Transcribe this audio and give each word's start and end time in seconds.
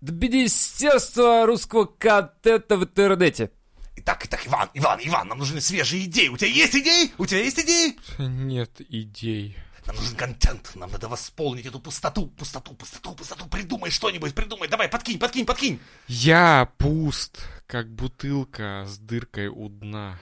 Министерство 0.00 1.46
русского 1.46 1.84
контента 1.84 2.76
в 2.76 2.84
интернете. 2.84 3.50
Итак, 3.96 4.24
итак, 4.24 4.46
Иван, 4.46 4.70
Иван, 4.72 4.98
Иван, 5.02 5.28
нам 5.28 5.38
нужны 5.38 5.60
свежие 5.60 6.04
идеи. 6.04 6.28
У 6.28 6.38
тебя 6.38 6.48
есть 6.48 6.74
идеи? 6.74 7.12
У 7.18 7.26
тебя 7.26 7.40
есть 7.40 7.58
идеи? 7.58 7.98
Нет 8.18 8.80
идей. 8.88 9.56
Нам 9.86 9.96
нужен 9.96 10.16
контент, 10.16 10.70
нам 10.74 10.90
надо 10.90 11.08
восполнить 11.08 11.66
эту 11.66 11.80
пустоту, 11.80 12.28
пустоту, 12.28 12.74
пустоту, 12.74 13.14
пустоту. 13.14 13.46
Придумай 13.48 13.90
что-нибудь, 13.90 14.34
придумай, 14.34 14.68
давай, 14.68 14.88
подкинь, 14.88 15.18
подкинь, 15.18 15.44
подкинь. 15.44 15.80
Я 16.06 16.70
пуст, 16.78 17.40
как 17.66 17.90
бутылка 17.90 18.86
с 18.86 18.98
дыркой 18.98 19.48
у 19.48 19.68
дна. 19.68 20.18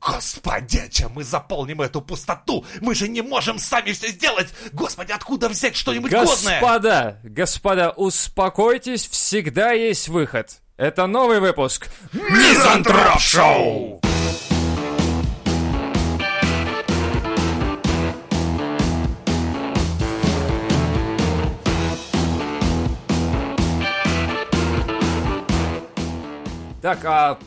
Господи, 0.00 0.90
мы 1.14 1.22
заполним 1.22 1.80
эту 1.80 2.00
пустоту? 2.00 2.64
Мы 2.80 2.96
же 2.96 3.06
не 3.06 3.22
можем 3.22 3.60
сами 3.60 3.92
все 3.92 4.08
сделать! 4.08 4.48
Господи, 4.72 5.12
откуда 5.12 5.48
взять 5.48 5.76
что-нибудь 5.76 6.10
годное? 6.10 6.60
Господа, 6.60 7.20
господа, 7.22 7.90
успокойтесь, 7.90 9.06
всегда 9.06 9.70
есть 9.70 10.08
выход. 10.08 10.60
Это 10.76 11.06
новый 11.06 11.38
выпуск. 11.38 11.88
Мизантроп 12.12 13.20
Шоу! 13.20 14.00
Так, 26.82 27.04
а... 27.04 27.38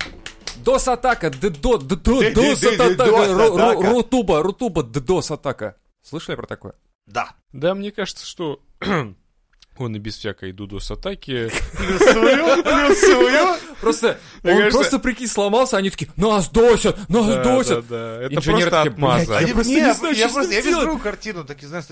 Дос-атака, 0.71 1.29
ддо, 1.29 1.77
ддо, 1.77 2.21
ру- 2.21 2.33
ру- 2.33 2.33
дос-атака. 2.33 3.89
рутуба, 3.89 4.43
рутуба, 4.43 4.83
ддос-атака. 4.83 5.77
Слышали 6.03 6.35
про 6.35 6.45
такое? 6.45 6.73
Да. 7.05 7.29
Да, 7.53 7.73
мне 7.73 7.89
кажется, 7.91 8.25
что 8.25 8.59
он 8.81 9.95
и 9.95 9.99
без 9.99 10.17
всякой 10.17 10.51
дудос-атаки. 10.51 11.49
Плюсую, 11.77 12.63
плюсую. 12.63 13.55
Просто, 13.79 14.19
он 14.43 14.49
кажется- 14.57 14.77
просто, 14.77 14.99
прикинь, 14.99 15.27
сломался, 15.27 15.77
они 15.77 15.89
такие, 15.89 16.11
нас 16.17 16.49
досят, 16.49 16.97
нас 17.07 17.27
Да, 17.27 17.43
досят. 17.43 17.87
да, 17.87 18.17
да. 18.17 18.23
Это 18.23 18.35
Инженеры 18.35 18.69
просто 18.69 18.83
такие, 18.83 18.93
отмаза. 18.93 19.25
блядь, 19.27 19.43
Они- 19.43 19.53
просто 19.53 19.71
не, 19.73 19.81
не 19.81 19.93
знаю, 19.93 20.15
я 20.15 20.25
что 20.27 20.33
просто, 20.35 20.53
я 20.53 20.61
вижу 20.61 20.97
картину, 20.97 21.45
такие, 21.45 21.69
знаешь, 21.69 21.85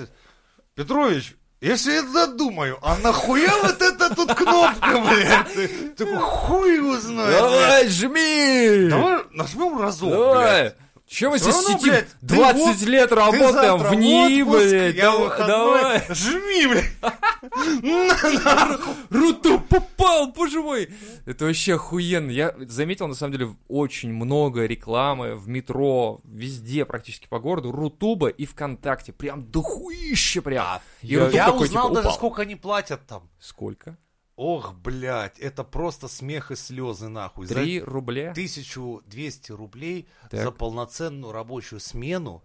Петрович, 0.74 1.36
если 1.66 1.94
я 1.94 2.02
додумаю, 2.04 2.78
а 2.82 2.96
нахуя 2.98 3.52
вот 3.64 3.82
эта 3.82 4.14
тут 4.16 4.34
кнопка, 4.36 5.00
блядь? 5.00 5.96
Такой 5.96 6.18
хуй 6.18 6.76
его 6.76 6.98
знает. 6.98 7.30
блядь. 7.30 7.42
Давай, 7.42 7.88
жми! 7.90 8.88
Давай 8.90 9.20
нажмем 9.32 9.82
разок, 9.82 10.10
Давай! 10.12 10.62
блядь. 10.62 10.76
Че 11.08 11.30
мы 11.30 11.38
Всё 11.38 11.52
здесь 11.52 11.56
равно, 11.64 11.80
сидим? 11.80 11.92
блядь, 11.94 12.08
ты 12.20 12.36
20 12.36 12.66
вот- 12.80 12.88
лет 12.88 13.10
Ты 13.10 13.16
работаем 13.16 13.78
в 13.78 13.94
НИИ, 13.94 14.42
отпуск, 14.42 14.68
блядь. 14.70 14.96
я 14.96 15.12
выходной. 15.12 15.48
Давай. 15.48 16.04
Жми, 16.10 16.68
блядь. 16.68 16.92
Руту 19.12 19.60
попал, 19.60 20.32
боже 20.32 20.62
мой! 20.62 20.90
Это 21.26 21.46
вообще 21.46 21.76
охуенно. 21.76 22.32
Я 22.32 22.56
заметил, 22.68 23.08
на 23.08 23.14
самом 23.14 23.34
деле, 23.34 23.56
очень 23.68 24.14
много 24.14 24.66
рекламы 24.66 25.36
в 25.36 25.48
метро, 25.48 26.20
везде 26.24 26.86
практически 26.86 27.28
по 27.28 27.40
городу, 27.40 27.72
Рутуба 27.72 28.28
и 28.30 28.46
ВКонтакте. 28.46 29.14
Прям 29.14 29.44
дохуище 29.46 30.42
прям. 30.42 30.80
Я- 31.02 31.30
такой, 31.30 31.68
узнал 31.68 31.90
типа, 31.90 32.02
даже, 32.02 32.16
сколько 32.16 32.42
они 32.42 32.56
платят 32.56 33.06
там. 33.08 33.30
Сколько? 33.40 33.98
Ох, 34.36 34.74
блядь, 34.74 35.40
это 35.40 35.64
просто 35.64 36.08
смех 36.10 36.52
и 36.52 36.56
слезы, 36.56 37.08
нахуй. 37.08 37.48
Три 37.48 37.80
рубля? 37.82 38.32
1200 38.32 39.52
рублей 39.54 40.08
Так. 40.30 40.42
за 40.44 40.52
полноценную 40.52 41.32
рабочую 41.32 41.80
смену 41.80 42.44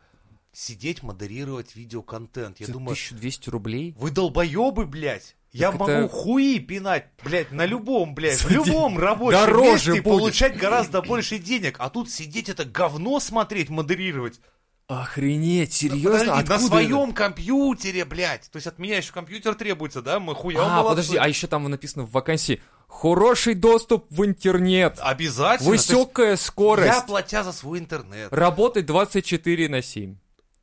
сидеть, 0.53 1.03
модерировать 1.03 1.75
видеоконтент. 1.75 2.61
Я 2.61 2.67
За 2.67 2.73
думаю, 2.73 2.93
1200 2.95 3.51
рублей? 3.51 3.95
вы 3.99 4.11
долбоебы, 4.11 4.87
блядь. 4.87 5.37
Я 5.53 5.73
Так 5.73 5.81
могу 5.81 5.93
это- 5.93 6.09
хуи 6.15 6.61
пинать, 6.61 7.09
блядь, 7.25 7.51
на 7.51 7.67
любом, 7.67 8.15
блядь, 8.15 8.39
в 8.45 8.51
любом 8.51 8.97
рабочем 8.97 9.41
дороже 9.41 9.91
месте 9.91 10.03
будет. 10.03 10.05
получать 10.05 10.57
гораздо 10.57 11.03
больше 11.03 11.39
денег. 11.39 11.75
А 11.81 11.91
тут 11.91 12.09
сидеть 12.09 12.49
это 12.49 12.65
говно 12.65 13.19
смотреть, 13.19 13.69
модерировать. 13.69 14.41
Охренеть, 14.91 15.73
серьезно? 15.73 16.11
Подожди, 16.19 16.49
на 16.49 16.55
это? 16.55 16.59
своем 16.59 17.12
компьютере, 17.12 18.05
блядь. 18.05 18.51
То 18.51 18.56
есть 18.56 18.67
от 18.67 18.78
меня 18.81 18.97
еще 18.97 19.12
компьютер 19.12 19.55
требуется, 19.55 20.03
да? 20.03 20.19
Мы 20.19 20.34
хуя 20.34 20.59
А, 20.61 20.83
подожди, 20.83 21.17
а 21.17 21.28
еще 21.28 21.47
там 21.47 21.71
написано 21.71 22.05
в 22.05 22.11
вакансии 22.11 22.61
хороший 22.89 23.55
доступ 23.55 24.06
в 24.11 24.25
интернет, 24.25 24.99
Обязательно. 25.00 25.71
Высокая 25.71 26.34
скорость, 26.37 26.89
Я 26.93 27.03
платя 27.03 27.45
за 27.45 27.53
свой 27.53 27.79
интернет. 27.79 28.33
работать 28.33 28.84
24 28.87 29.69
на 29.69 29.81
7. 29.81 30.17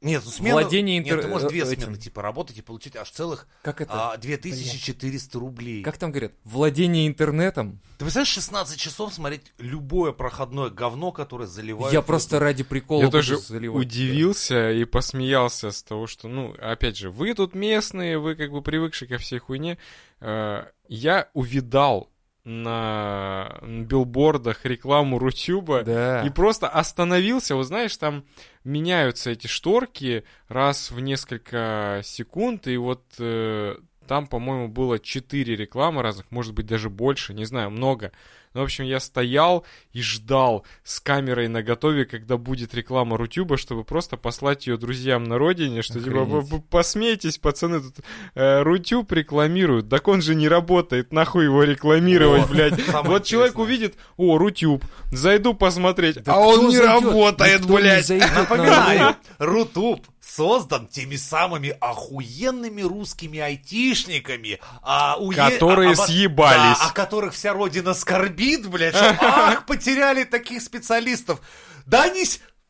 Нет, 0.08 0.24
ну 0.26 0.32
смена... 0.32 0.54
Владение 0.56 1.00
интер- 1.02 1.16
Нет, 1.18 1.22
ты 1.22 1.28
можешь 1.28 1.50
две 1.50 1.62
этим. 1.62 1.82
смены, 1.84 1.98
типа, 1.98 2.22
работать 2.22 2.58
и 2.58 2.62
получить 2.62 2.96
аж 2.96 3.10
целых 3.12 3.48
Как 3.62 3.82
это? 3.82 4.14
а, 4.14 4.18
2400 4.18 5.40
рублей. 5.40 5.84
Как 5.84 5.98
там 5.98 6.12
говорят? 6.12 6.32
Владение 6.44 7.08
интернетом? 7.08 7.80
Ты 7.98 8.06
представляешь, 8.06 8.30
16 8.34 8.80
часов 8.80 9.14
смотреть 9.14 9.42
любое 9.58 10.12
проходное 10.12 10.70
говно, 10.70 11.12
которое 11.12 11.48
заливают... 11.48 11.94
Я 11.94 12.02
просто 12.02 12.40
ради 12.40 12.64
прикола 12.64 13.04
Я 13.04 13.10
тоже 13.10 13.38
заливать. 13.38 13.86
удивился 13.86 14.72
и 14.72 14.86
посмеялся 14.86 15.72
с 15.72 15.84
того, 15.84 16.08
что, 16.08 16.28
ну, 16.28 16.56
опять 16.60 16.98
же, 16.98 17.10
вы 17.10 17.34
тут 17.34 17.54
местные, 17.56 18.18
вы 18.20 18.36
как 18.36 18.52
бы 18.52 18.62
привыкшие 18.62 19.08
ко 19.10 19.18
всей 19.18 19.40
хуйне. 19.40 19.78
Э, 20.20 20.66
Я 20.88 21.30
увидал 21.34 22.10
на 22.48 23.60
билбордах 23.62 24.64
рекламу 24.66 25.20
Рутюба 25.20 25.84
Да. 25.84 26.22
и 26.26 26.30
просто 26.30 26.70
остановился. 26.70 27.56
Вот 27.56 27.64
знаешь, 27.66 27.96
там 27.98 28.24
меняются 28.64 29.32
эти 29.32 29.48
шторки 29.48 30.24
раз 30.48 30.90
в 30.92 31.00
несколько 31.02 32.02
секунд, 32.06 32.68
и 32.68 32.78
вот 32.78 33.04
э, 33.20 33.76
там, 34.08 34.26
по-моему, 34.28 34.68
было 34.70 34.98
4 35.00 35.56
рекламы 35.56 36.02
разных, 36.02 36.26
может 36.32 36.54
быть, 36.54 36.66
даже 36.66 36.90
больше, 36.90 37.34
не 37.34 37.46
знаю, 37.46 37.70
много. 37.70 38.12
Ну, 38.54 38.62
в 38.62 38.64
общем, 38.64 38.86
я 38.86 39.00
стоял 39.00 39.66
и 39.92 40.02
ждал 40.02 40.66
с 40.84 41.00
камерой 41.00 41.48
наготове, 41.48 42.06
когда 42.06 42.38
будет 42.38 42.74
реклама 42.74 43.16
Рутюба, 43.16 43.56
чтобы 43.58 43.84
просто 43.84 44.18
послать 44.18 44.66
ее 44.66 44.78
друзьям 44.78 45.26
на 45.26 45.38
родине, 45.38 45.84
что 45.84 46.00
типа 46.00 46.24
Охренеть. 46.24 46.50
«П- 46.50 46.56
п- 46.58 46.64
посмейтесь, 46.72 47.38
пацаны, 47.38 47.82
тут 47.82 47.98
э, 48.34 48.64
Рутюб 48.64 49.12
рекламируют, 49.12 49.90
так 49.90 50.08
он 50.08 50.22
же 50.24 50.34
не 50.34 50.48
работает, 50.48 51.12
нахуй 51.14 51.44
его 51.44 51.64
рекламировать, 51.64 52.44
Вот, 52.44 52.52
блядь. 52.52 52.74
Вот 53.04 53.26
человек 53.26 53.54
интересное. 53.54 53.64
увидит, 53.66 53.96
о, 54.16 54.38
Рутюб, 54.40 54.84
зайду 55.12 55.54
посмотреть, 55.54 56.24
Да 56.24 56.34
а 56.34 56.40
он 56.40 56.70
не 56.70 56.78
зайдет? 56.78 57.04
работает, 57.04 57.62
не 57.66 57.76
блядь. 57.76 58.10
на 58.10 58.40
Напоминаю, 58.42 59.16
Рутуб 59.38 60.04
создан 60.36 60.88
теми 60.88 61.16
самыми 61.16 61.70
охуенными 61.80 62.82
русскими 62.82 63.40
айтишниками, 63.40 64.60
а, 64.82 65.18
уе- 65.20 65.36
Которые 65.36 65.92
а- 65.92 65.94
а- 65.94 65.96
съебались. 66.08 66.80
да, 66.80 66.88
о 66.88 66.92
которых 66.92 67.34
вся 67.34 67.54
родина 67.54 67.94
скорбит, 67.94 68.68
блядь, 68.68 68.96
что 68.96 69.18
ах, 69.22 69.66
потеряли 69.66 70.24
таких 70.24 70.62
специалистов. 70.62 71.42
Да 71.86 72.04
они... 72.04 72.26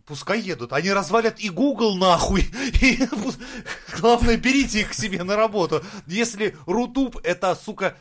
Пускай 0.06 0.40
едут, 0.40 0.72
они 0.72 0.90
развалят 0.92 1.38
и 1.40 1.50
Google 1.50 1.98
нахуй. 1.98 2.42
И 2.82 2.98
главное, 4.00 4.38
берите 4.38 4.80
их 4.82 4.92
к 4.92 4.94
себе 4.94 5.22
на 5.24 5.36
работу. 5.36 5.84
Если 6.06 6.56
Рутуб 6.66 7.18
это, 7.26 7.54
сука, 7.56 7.98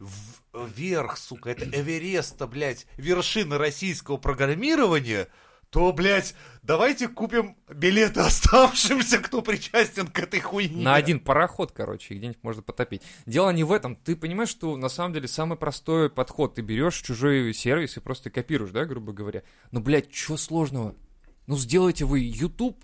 в- 0.00 0.66
верх, 0.76 1.16
сука, 1.16 1.50
это 1.50 1.64
Эвереста, 1.64 2.48
блядь, 2.48 2.86
вершина 2.96 3.56
российского 3.58 4.16
программирования, 4.16 5.28
то, 5.74 5.92
блядь, 5.92 6.36
давайте 6.62 7.08
купим 7.08 7.56
билеты 7.68 8.20
оставшимся, 8.20 9.18
кто 9.18 9.42
причастен 9.42 10.06
к 10.06 10.16
этой 10.20 10.38
хуйне. 10.38 10.84
На 10.84 10.94
один 10.94 11.18
пароход, 11.18 11.72
короче, 11.72 12.14
где-нибудь 12.14 12.38
можно 12.44 12.62
потопить. 12.62 13.02
Дело 13.26 13.50
не 13.50 13.64
в 13.64 13.72
этом. 13.72 13.96
Ты 13.96 14.14
понимаешь, 14.14 14.50
что 14.50 14.76
на 14.76 14.88
самом 14.88 15.14
деле 15.14 15.26
самый 15.26 15.58
простой 15.58 16.10
подход. 16.10 16.54
Ты 16.54 16.62
берешь 16.62 16.94
чужой 17.02 17.52
сервис 17.52 17.96
и 17.96 18.00
просто 18.00 18.30
копируешь, 18.30 18.70
да, 18.70 18.84
грубо 18.84 19.12
говоря. 19.12 19.42
Ну, 19.72 19.80
блядь, 19.80 20.14
что 20.14 20.36
сложного? 20.36 20.94
Ну, 21.48 21.56
сделайте 21.58 22.04
вы 22.04 22.20
YouTube, 22.20 22.82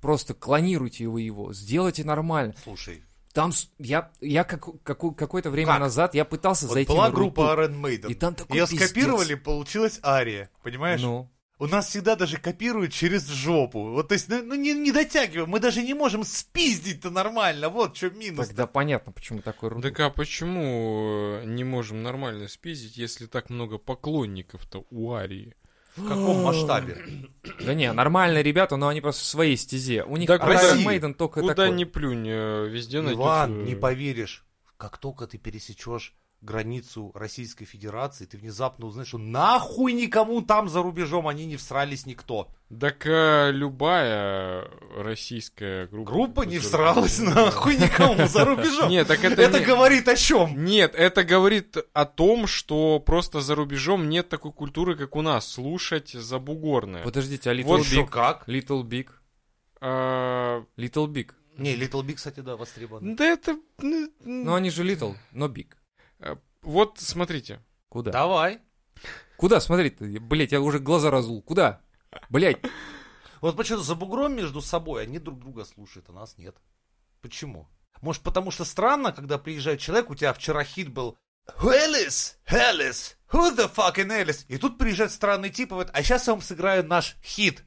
просто 0.00 0.32
клонируйте 0.32 1.08
вы 1.08 1.22
его, 1.22 1.52
сделайте 1.52 2.04
нормально. 2.04 2.54
Слушай, 2.62 3.02
Там 3.32 3.50
я, 3.80 4.12
я 4.20 4.44
как, 4.44 4.64
каку- 4.84 5.10
какое-то 5.12 5.50
время 5.50 5.72
Как? 5.72 5.80
назад 5.80 6.14
я 6.14 6.24
пытался 6.24 6.66
вот 6.68 6.74
зайти 6.74 6.92
была 6.92 7.08
на 7.08 7.14
группа. 7.14 7.40
Iron 7.40 7.80
Maiden. 7.80 8.10
И 8.12 8.14
там 8.14 8.36
такой 8.36 8.56
Ее 8.58 8.66
пиздец. 8.68 8.90
скопировали, 8.90 9.34
получилась 9.34 9.98
Ария, 10.04 10.50
понимаешь? 10.62 11.02
Ну, 11.02 11.28
У 11.60 11.66
нас 11.66 11.88
всегда 11.88 12.14
даже 12.14 12.36
копируют 12.36 12.92
через 12.92 13.28
жопу. 13.28 13.90
Вот, 13.90 14.08
то 14.08 14.14
есть, 14.14 14.28
ну, 14.28 14.42
ну, 14.44 14.54
не, 14.54 14.74
не 14.74 14.92
дотягиваем, 14.92 15.50
мы 15.50 15.58
даже 15.58 15.82
не 15.82 15.92
можем 15.92 16.22
спиздить-то 16.22 17.10
нормально, 17.10 17.68
вот 17.68 17.96
что 17.96 18.10
минус. 18.10 18.46
тогда 18.46 18.68
понятно, 18.68 19.10
почему 19.10 19.40
такой 19.40 19.70
Рутуб. 19.70 19.82
Так 19.82 20.00
а 20.00 20.10
почему 20.10 21.40
э, 21.40 21.44
не 21.46 21.64
можем 21.64 22.04
нормально 22.04 22.46
спиздить, 22.46 22.96
если 22.96 23.26
так 23.26 23.50
много 23.50 23.78
поклонников-то 23.78 24.86
у 24.90 25.12
Арии? 25.12 25.56
В 25.96 26.06
каком 26.06 26.44
масштабе? 26.44 26.98
Да 27.64 27.74
не, 27.74 27.92
нормальные 27.92 28.44
ребята, 28.44 28.76
но 28.76 28.86
они 28.86 29.00
просто 29.00 29.22
в 29.22 29.26
своей 29.26 29.56
стезе. 29.56 30.04
У 30.04 30.16
них 30.16 30.28
Так 30.28 30.42
Iron. 30.42 30.84
Maiden 30.84 31.14
только 31.14 31.40
Куда 31.40 31.54
такой. 31.54 31.74
ни 31.74 31.84
плюнь, 31.84 32.28
э, 32.28 32.68
везде 32.68 33.00
найдется... 33.00 33.24
Иван, 33.24 33.64
не 33.64 33.74
поверишь, 33.74 34.44
как 34.76 34.98
только 34.98 35.26
ты 35.26 35.38
пересечешь 35.38 36.14
границу 36.40 37.10
Российской 37.14 37.64
Федерации, 37.64 38.24
ты 38.24 38.38
внезапно 38.38 38.86
узнаешь, 38.86 39.08
что 39.08 39.18
нахуй 39.18 39.92
никому 39.92 40.40
там 40.40 40.68
за 40.68 40.82
рубежом 40.82 41.26
они 41.26 41.46
не 41.46 41.56
всрались 41.56 42.06
никто. 42.06 42.48
Так 42.80 43.06
э, 43.06 43.50
любая 43.52 44.68
российская 44.96 45.86
группа... 45.88 46.10
Группа 46.12 46.42
не 46.42 46.58
всралась 46.58 47.18
нахуй 47.18 47.76
никому 47.76 48.26
за 48.26 48.44
рубежом. 48.46 48.88
Нет, 48.88 49.08
так 49.08 49.24
это... 49.24 49.40
Это 49.42 49.58
не- 49.58 49.64
говорит 49.64 50.06
о 50.08 50.14
чем? 50.16 50.64
Нет, 50.64 50.94
это 50.94 51.24
говорит 51.24 51.76
о 51.92 52.04
том, 52.04 52.46
что 52.46 53.00
просто 53.00 53.40
за 53.40 53.54
рубежом 53.54 54.08
нет 54.08 54.28
такой 54.28 54.52
культуры, 54.52 54.96
как 54.96 55.16
у 55.16 55.22
нас, 55.22 55.46
слушать 55.50 56.10
забугорное. 56.10 57.02
Подождите, 57.02 57.50
а 57.50 57.54
Little 57.54 57.64
Вот 57.64 57.80
Big? 57.80 58.08
как? 58.08 58.48
Little 58.48 58.82
Big? 58.84 59.08
А, 59.80 60.64
Little 60.76 61.06
Big. 61.08 61.32
Не, 61.56 61.74
Little 61.74 62.02
Big, 62.04 62.14
кстати, 62.14 62.40
да, 62.40 62.56
востребован. 62.56 63.16
Да 63.16 63.24
это... 63.24 63.58
ну, 63.78 64.08
Ну, 64.24 64.54
они 64.54 64.70
же 64.70 64.84
Little, 64.84 65.16
но 65.32 65.46
Big. 65.46 65.66
Вот, 66.62 66.98
смотрите. 66.98 67.64
Куда? 67.88 68.10
Давай. 68.10 68.60
Куда 69.36 69.60
смотреть-то? 69.60 70.04
Блять, 70.20 70.52
я 70.52 70.60
уже 70.60 70.78
глаза 70.80 71.10
разул. 71.10 71.42
Куда? 71.42 71.80
Блять. 72.28 72.58
Вот 73.40 73.56
почему 73.56 73.78
за 73.78 73.94
бугром 73.94 74.34
между 74.34 74.60
собой 74.60 75.04
они 75.04 75.18
друг 75.18 75.38
друга 75.38 75.64
слушают, 75.64 76.08
а 76.08 76.12
нас 76.12 76.36
нет. 76.38 76.56
Почему? 77.20 77.68
Может, 78.00 78.22
потому 78.22 78.50
что 78.50 78.64
странно, 78.64 79.12
когда 79.12 79.38
приезжает 79.38 79.80
человек, 79.80 80.10
у 80.10 80.14
тебя 80.14 80.32
вчера 80.32 80.64
хит 80.64 80.88
был 80.88 81.16
Элис, 81.62 82.38
Элис, 82.46 83.16
who 83.30 83.56
the 83.56 83.72
fucking 83.72 84.12
Элис? 84.12 84.44
И 84.48 84.58
тут 84.58 84.78
приезжает 84.78 85.12
странный 85.12 85.50
тип 85.50 85.68
и 85.68 85.70
говорит, 85.70 85.92
а 85.94 86.02
сейчас 86.02 86.26
я 86.26 86.34
вам 86.34 86.42
сыграю 86.42 86.84
наш 86.84 87.16
хит. 87.22 87.64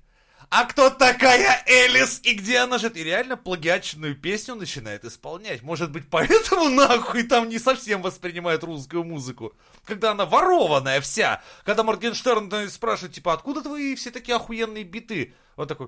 А 0.51 0.65
кто 0.65 0.89
такая 0.89 1.63
Элис 1.65 2.19
и 2.23 2.33
где 2.33 2.57
она 2.57 2.77
живет? 2.77 2.97
И 2.97 3.05
реально 3.05 3.37
плагиатченную 3.37 4.17
песню 4.17 4.55
начинает 4.55 5.05
исполнять. 5.05 5.61
Может 5.61 5.93
быть, 5.93 6.09
поэтому 6.09 6.67
нахуй 6.75 7.23
там 7.23 7.47
не 7.47 7.57
совсем 7.57 8.01
воспринимают 8.01 8.65
русскую 8.65 9.05
музыку. 9.05 9.53
Когда 9.85 10.11
она 10.11 10.25
ворованная 10.25 10.99
вся. 10.99 11.41
Когда 11.63 11.83
Моргенштерн 11.83 12.69
спрашивает, 12.69 13.13
типа, 13.13 13.31
откуда 13.31 13.61
твои 13.61 13.95
все 13.95 14.11
такие 14.11 14.35
охуенные 14.35 14.83
биты? 14.83 15.33
Он 15.55 15.69
такой, 15.69 15.87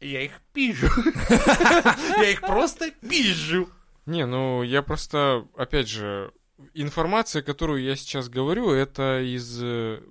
я 0.00 0.20
их 0.20 0.42
пизжу. 0.52 0.88
Я 2.18 2.30
их 2.30 2.42
просто 2.42 2.90
пизжу. 2.90 3.70
Не, 4.04 4.26
ну 4.26 4.62
я 4.62 4.82
просто, 4.82 5.46
опять 5.56 5.88
же, 5.88 6.30
информация, 6.74 7.40
которую 7.40 7.82
я 7.82 7.96
сейчас 7.96 8.28
говорю, 8.28 8.70
это 8.70 9.20
из, 9.22 9.62
э, 9.62 10.02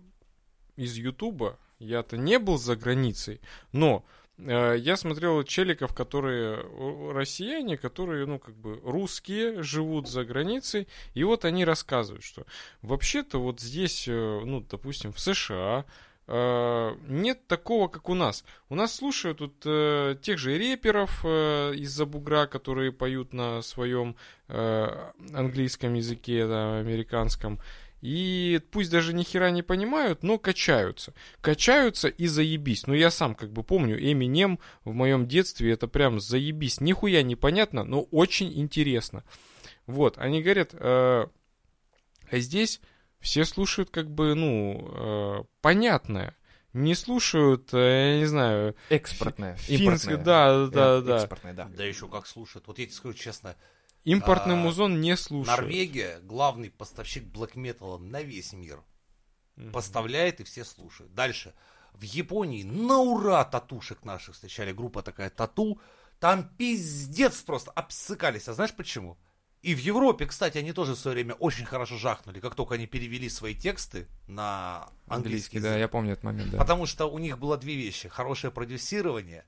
из 0.78 0.96
Ютуба. 0.96 1.60
Я-то 1.80 2.18
не 2.18 2.40
был 2.40 2.58
за 2.58 2.76
границей, 2.76 3.40
но 3.72 4.04
э, 4.40 4.76
я 4.80 4.98
смотрел 4.98 5.44
челиков, 5.44 5.94
которые 5.94 6.66
россияне, 7.12 7.78
которые, 7.78 8.26
ну, 8.26 8.40
как 8.40 8.56
бы 8.56 8.80
русские, 8.84 9.62
живут 9.62 10.10
за 10.10 10.26
границей, 10.26 10.88
и 11.14 11.24
вот 11.24 11.46
они 11.46 11.66
рассказывают, 11.66 12.24
что 12.24 12.46
вообще-то 12.82 13.40
вот 13.40 13.60
здесь, 13.60 14.08
э, 14.08 14.42
ну, 14.44 14.62
допустим, 14.62 15.14
в 15.14 15.20
США 15.20 15.86
э, 16.26 16.96
нет 17.08 17.46
такого, 17.46 17.88
как 17.90 18.10
у 18.10 18.16
нас. 18.16 18.44
У 18.70 18.76
нас 18.76 18.96
слушают 18.96 19.38
тут 19.38 19.54
э, 19.66 20.16
тех 20.22 20.40
же 20.40 20.58
реперов 20.58 21.22
э, 21.24 21.74
из-за 21.76 22.08
бугра, 22.08 22.48
которые 22.48 22.92
поют 22.92 23.34
на 23.34 23.62
своем 23.62 24.16
э, 24.48 25.12
английском 25.34 25.94
языке, 25.94 26.48
да, 26.48 26.80
американском. 26.80 27.60
И 28.02 28.62
пусть 28.72 28.92
даже 28.92 29.14
ни 29.14 29.24
хера 29.24 29.50
не 29.50 29.64
понимают, 29.64 30.22
но 30.22 30.38
качаются. 30.38 31.14
Качаются 31.42 32.08
и 32.08 32.28
заебись. 32.28 32.86
Ну, 32.86 32.94
я 32.94 33.10
сам 33.10 33.34
как 33.34 33.52
бы 33.52 33.64
помню, 33.64 33.98
Эминем 34.00 34.60
в 34.84 34.94
моем 34.94 35.28
детстве 35.28 35.72
это 35.74 35.88
прям 35.88 36.20
заебись. 36.20 36.80
Нихуя 36.80 37.24
непонятно, 37.24 37.84
но 37.84 38.04
очень 38.04 38.54
интересно. 38.60 39.24
Вот, 39.88 40.18
они 40.18 40.44
говорят, 40.44 40.74
э, 40.74 41.26
а 42.30 42.40
здесь 42.40 42.82
все 43.20 43.46
слушают 43.46 43.90
как 43.90 44.10
бы, 44.12 44.36
ну, 44.36 44.92
э, 44.94 45.44
понятное. 45.62 46.36
Не 46.74 46.94
слушают, 46.94 47.74
э, 47.74 48.12
я 48.14 48.20
не 48.20 48.26
знаю, 48.26 48.76
Экспортная. 48.90 49.56
финское, 49.56 50.18
да, 50.18 50.68
да, 50.68 50.98
Э, 50.98 51.02
да. 51.02 51.18
Экспортная, 51.18 51.54
да. 51.54 51.70
Да 51.76 51.84
еще 51.84 52.08
как 52.08 52.28
слушают. 52.28 52.68
Вот 52.68 52.78
я 52.78 52.86
тебе 52.86 52.94
скажу 52.94 53.16
честно, 53.16 53.56
Импортный 54.08 54.54
А, 54.54 54.58
музон 54.58 55.02
не 55.02 55.18
слушают. 55.18 55.60
Норвегия 55.60 56.20
главный 56.22 56.70
поставщик 56.70 57.26
блэк-металла 57.26 57.98
на 57.98 58.22
весь 58.22 58.54
мир. 58.54 58.82
Мгм. 59.58 59.74
Поставляет 59.74 60.40
и 60.40 60.46
все 60.46 60.64
слушают. 60.64 61.14
Дальше. 61.14 61.54
В 61.92 62.04
Японии 62.04 62.64
на 62.64 63.00
ура 63.00 63.44
татушек 63.44 64.06
наших 64.06 64.36
встречали. 64.36 64.72
Группа 64.72 65.02
такая 65.02 65.30
тату. 65.30 65.82
Там 66.20 66.48
пиздец 66.58 67.42
просто 67.42 67.72
обсыкались. 67.72 68.48
А 68.48 68.54
знаешь 68.54 68.74
почему? 68.74 69.18
И 69.62 69.76
в 69.76 69.80
Европе, 69.80 70.26
кстати, 70.26 70.58
они 70.58 70.72
тоже 70.72 70.94
в 70.94 71.00
свое 71.00 71.16
время 71.16 71.34
очень 71.34 71.66
хорошо 71.66 71.98
жахнули, 71.98 72.40
как 72.40 72.56
только 72.56 72.76
они 72.76 72.88
перевели 72.88 73.28
свои 73.28 73.56
тексты 73.56 74.08
на 74.28 74.90
английский 75.08 75.58
Английский, 75.58 75.60
да, 75.60 75.78
я 75.78 75.90
помню 75.90 76.14
этот 76.14 76.24
момент, 76.24 76.52
да. 76.52 76.58
Потому 76.60 76.86
что 76.86 77.08
у 77.08 77.18
них 77.20 77.38
было 77.40 77.58
две 77.58 77.76
вещи. 77.76 78.08
Хорошее 78.08 78.54
продюсирование, 78.54 79.44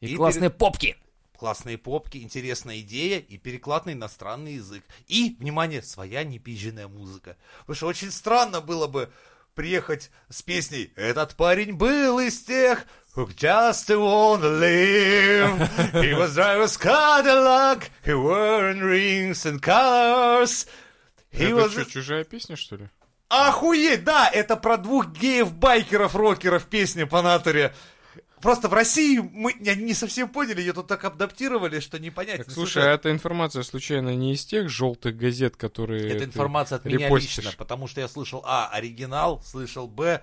И, 0.00 0.06
и 0.06 0.16
классные 0.16 0.48
попки. 0.48 0.96
Классные 1.40 1.78
попки, 1.78 2.18
интересная 2.18 2.80
идея 2.80 3.18
и 3.18 3.38
переклад 3.38 3.86
на 3.86 3.94
иностранный 3.94 4.54
язык. 4.56 4.84
И, 5.08 5.36
внимание, 5.40 5.82
своя 5.82 6.22
непизженная 6.22 6.86
музыка. 6.86 7.38
Потому 7.60 7.76
что 7.76 7.86
очень 7.86 8.10
странно 8.10 8.60
было 8.60 8.86
бы 8.88 9.10
приехать 9.54 10.10
с 10.28 10.42
песней 10.42 10.92
«Этот 10.96 11.36
парень 11.36 11.72
был 11.72 12.20
из 12.20 12.42
тех, 12.42 12.84
who 13.16 13.26
just 13.34 13.88
wanna 13.88 14.60
live. 14.60 15.58
He 15.94 16.12
was 16.12 16.34
driver's 16.34 16.76
Cadillac, 16.76 17.88
he 18.04 18.12
wore 18.12 18.74
rings 18.74 19.46
and 19.46 19.60
cars. 19.62 20.68
He 21.32 21.46
Это 21.46 21.54
was... 21.56 21.70
что, 21.70 21.86
чужая 21.86 22.24
песня, 22.24 22.56
что 22.56 22.76
ли? 22.76 22.90
Охуеть, 23.30 24.04
да, 24.04 24.28
это 24.28 24.56
про 24.56 24.76
двух 24.76 25.06
геев-байкеров, 25.12 26.14
рокеров 26.14 26.66
песня 26.66 27.06
по 27.06 27.22
натуре. 27.22 27.72
Просто 28.40 28.68
в 28.68 28.74
России 28.74 29.18
мы 29.18 29.52
не, 29.54 29.74
не 29.76 29.94
совсем 29.94 30.28
поняли, 30.28 30.60
ее 30.60 30.72
тут 30.72 30.86
так 30.86 31.04
адаптировали, 31.04 31.80
что 31.80 31.98
не 31.98 32.10
понять. 32.10 32.38
Так, 32.38 32.48
Ну, 32.48 32.54
слушай, 32.54 32.82
а 32.82 32.94
эта 32.94 33.10
информация 33.10 33.62
случайно 33.62 34.14
не 34.14 34.34
из 34.34 34.44
тех 34.44 34.68
желтых 34.68 35.16
газет, 35.16 35.56
которые... 35.56 36.18
ты 36.18 36.24
информация 36.24 36.76
от 36.76 36.84
меня 36.84 37.06
репостишь? 37.06 37.38
лично, 37.38 37.52
потому 37.56 37.86
что 37.86 38.00
я 38.00 38.08
слышал, 38.08 38.42
а, 38.46 38.68
оригинал, 38.72 39.42
слышал, 39.42 39.86
б, 39.86 40.22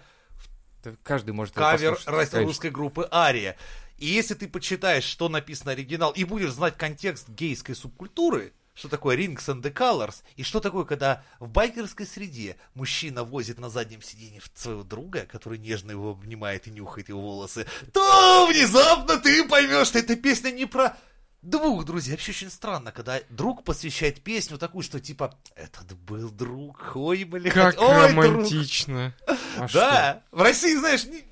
Каждый 1.04 1.32
может 1.32 1.54
кавер 1.54 1.98
русской 2.34 2.70
группы 2.70 3.08
Ария. 3.12 3.58
И 3.98 4.06
если 4.06 4.36
ты 4.36 4.48
почитаешь, 4.48 5.04
что 5.04 5.28
написано 5.28 5.72
оригинал, 5.72 6.12
и 6.12 6.24
будешь 6.24 6.52
знать 6.52 6.78
контекст 6.78 7.28
гейской 7.30 7.76
субкультуры, 7.76 8.54
что 8.78 8.90
такое 8.90 9.18
Rings 9.18 9.46
and 9.48 9.62
the 9.64 9.74
Colors, 9.74 10.18
и 10.36 10.44
что 10.44 10.60
такое, 10.60 10.86
когда 10.86 11.24
в 11.40 11.50
байкерской 11.50 12.06
среде 12.06 12.58
мужчина 12.76 13.24
возит 13.24 13.58
на 13.58 13.70
заднем 13.70 14.04
сиденье 14.04 14.40
своего 14.54 14.84
друга, 14.84 15.26
который 15.26 15.58
нежно 15.58 15.92
его 15.92 16.12
обнимает 16.12 16.68
и 16.68 16.70
нюхает 16.72 17.10
его 17.10 17.20
волосы, 17.22 17.66
то 17.92 18.48
внезапно 18.48 19.18
ты 19.18 19.48
поймешь, 19.48 19.88
что 19.88 19.98
эта 20.00 20.16
песня 20.16 20.52
не 20.52 20.66
про 20.68 20.96
двух 21.42 21.86
друзей. 21.86 22.12
Вообще 22.12 22.32
очень 22.32 22.52
странно, 22.52 22.92
когда 22.92 23.20
друг 23.30 23.64
посвящает 23.64 24.22
песню 24.22 24.58
такую, 24.60 24.84
что 24.84 25.00
типа, 25.00 25.34
этот 25.56 25.94
был 25.98 26.30
друг, 26.30 26.92
ой, 26.96 27.24
блядь, 27.24 27.54
Как 27.54 27.80
ой, 27.82 27.88
друг». 27.88 28.26
романтично. 28.26 29.16
А 29.58 29.68
что? 29.68 29.80
Да, 29.80 30.24
в 30.32 30.42
России, 30.42 30.76
знаешь, 30.76 31.06
не- 31.06 31.24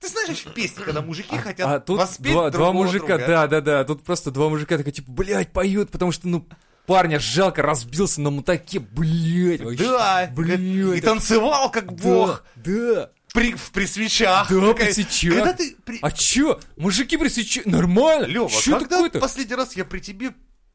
ты 0.00 0.08
знаешь 0.08 0.44
песни, 0.54 0.82
когда 0.82 1.00
мужики 1.00 1.36
хотят 1.36 1.66
А 1.66 1.80
тут 1.80 1.98
воспеть 1.98 2.32
два, 2.32 2.50
два 2.50 2.72
мужика, 2.72 3.16
друга? 3.18 3.26
да, 3.26 3.46
да, 3.46 3.60
да. 3.60 3.84
Тут 3.84 4.04
просто 4.04 4.30
два 4.30 4.48
мужика 4.50 4.76
такие, 4.76 4.92
типа, 4.92 5.10
блядь, 5.10 5.50
поют, 5.52 5.90
потому 5.90 6.12
что, 6.12 6.28
ну, 6.28 6.46
парня 6.86 7.18
жалко, 7.18 7.62
разбился 7.62 8.20
на 8.20 8.30
мутаке, 8.30 8.78
блядь. 8.80 9.60
вообще, 9.62 9.84
Да, 9.84 10.30
блядь. 10.34 10.60
и 10.60 11.00
танцевал 11.00 11.70
как 11.70 11.92
бог 11.92 12.44
Да, 12.56 13.10
при, 13.32 13.54
при 13.72 13.86
свечах. 13.86 14.48
да, 14.50 14.60
Такая- 14.68 14.86
при 14.86 14.92
свечах. 14.92 15.34
Когда 15.34 15.52
ты... 15.52 15.76
при- 15.84 15.98
А 16.02 16.10
чё? 16.12 16.60
Мужики 16.76 17.16
при 17.16 17.28
свечах? 17.28 17.66
Нормально. 17.66 18.26
Лёва, 18.26 18.50
Чё 18.50 18.78
когда 18.78 19.08
последний 19.10 19.54
раз 19.56 19.74
я 19.76 19.84
при 19.84 20.00
тебе 20.00 20.34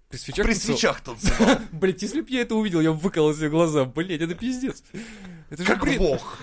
При 0.10 0.18
свечах 0.18 0.46
при 0.46 0.54
танцевал? 0.54 0.78
свечах 0.78 1.01
танцевал? 1.01 1.60
Блять, 1.72 2.01
если 2.01 2.22
б 2.22 2.28
я 2.30 2.42
это 2.42 2.56
увидел, 2.56 2.82
я 2.82 2.92
бы 2.92 2.98
выколол 3.00 3.34
себе 3.34 3.50
глаза. 3.50 3.86
Блять, 3.86 4.22
это 4.22 4.34
пиздец. 4.36 4.84
Это 5.51 5.63
же 5.63 5.68
Как 5.70 5.82
бред. 5.82 5.98
бог. 6.00 6.38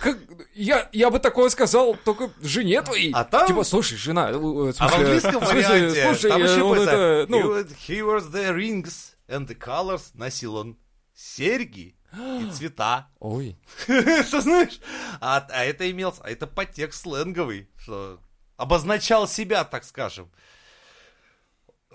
Как... 0.00 0.18
Я, 0.54 0.88
я 0.92 1.10
бы 1.10 1.18
такое 1.18 1.48
сказал 1.50 1.96
только 2.04 2.30
жене 2.40 2.82
твоей. 2.82 3.12
А 3.12 3.24
там- 3.24 3.46
Типа, 3.46 3.64
слушай, 3.64 3.96
жена... 3.96 4.30
э, 4.30 4.36
в 4.36 4.68
А 4.68 4.72
в 4.72 4.74
смысле, 4.74 4.96
английском 4.98 5.40
в 5.40 5.46
смысле, 5.46 5.68
варианте 5.68 6.04
слушай, 6.06 6.30
там 6.30 6.42
э, 6.42 6.44
еще 6.44 6.62
он 6.62 6.78
это, 6.80 7.26
ну, 7.28 7.58
he 7.60 8.00
was 8.00 8.30
the 8.30 8.54
rings 8.54 9.14
and 9.28 9.46
the 9.46 9.56
colors. 9.56 10.10
Носил 10.14 10.56
он 10.56 10.78
серьги 11.14 11.94
и 12.40 12.50
цвета. 12.52 13.08
Ой. 13.20 13.56
Что 14.26 14.40
знаешь? 14.40 14.80
А, 15.20 15.46
а 15.50 15.64
это 15.64 15.90
имел, 15.90 16.14
а 16.20 16.30
это 16.30 16.46
подтекст 16.46 17.02
сленговый, 17.02 17.68
что 17.76 18.20
обозначал 18.56 19.28
себя, 19.28 19.64
так 19.64 19.84
скажем. 19.84 20.30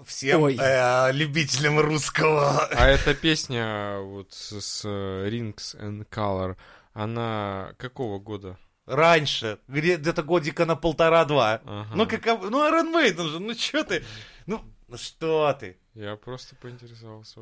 Всем 0.04 0.42
Ой. 0.42 0.58
э, 0.60 1.12
любителям 1.14 1.80
русского. 1.80 2.66
А 2.66 2.88
эта 2.88 3.14
песня 3.14 4.00
вот 4.00 4.34
с, 4.34 4.60
с, 4.60 4.82
э, 4.84 5.30
Rings 5.30 5.80
and 5.80 6.06
Color, 6.10 6.58
она 6.96 7.74
какого 7.78 8.20
года? 8.20 8.58
Раньше, 8.86 9.60
где- 9.68 9.98
где-то 9.98 10.24
годика 10.24 10.66
на 10.66 10.76
полтора-два. 10.76 11.62
Ага. 11.66 11.96
Ну, 11.96 12.08
как, 12.08 12.26
ну, 12.26 12.68
Iron 12.70 12.94
Maiden 12.94 13.28
же, 13.28 13.40
ну, 13.40 13.54
что 13.54 13.84
ты? 13.84 14.04
Ну, 14.46 14.62
ну, 14.88 14.98
что 14.98 15.54
ты? 15.60 15.78
Я 15.94 16.16
просто 16.16 16.56
поинтересовался. 16.56 17.42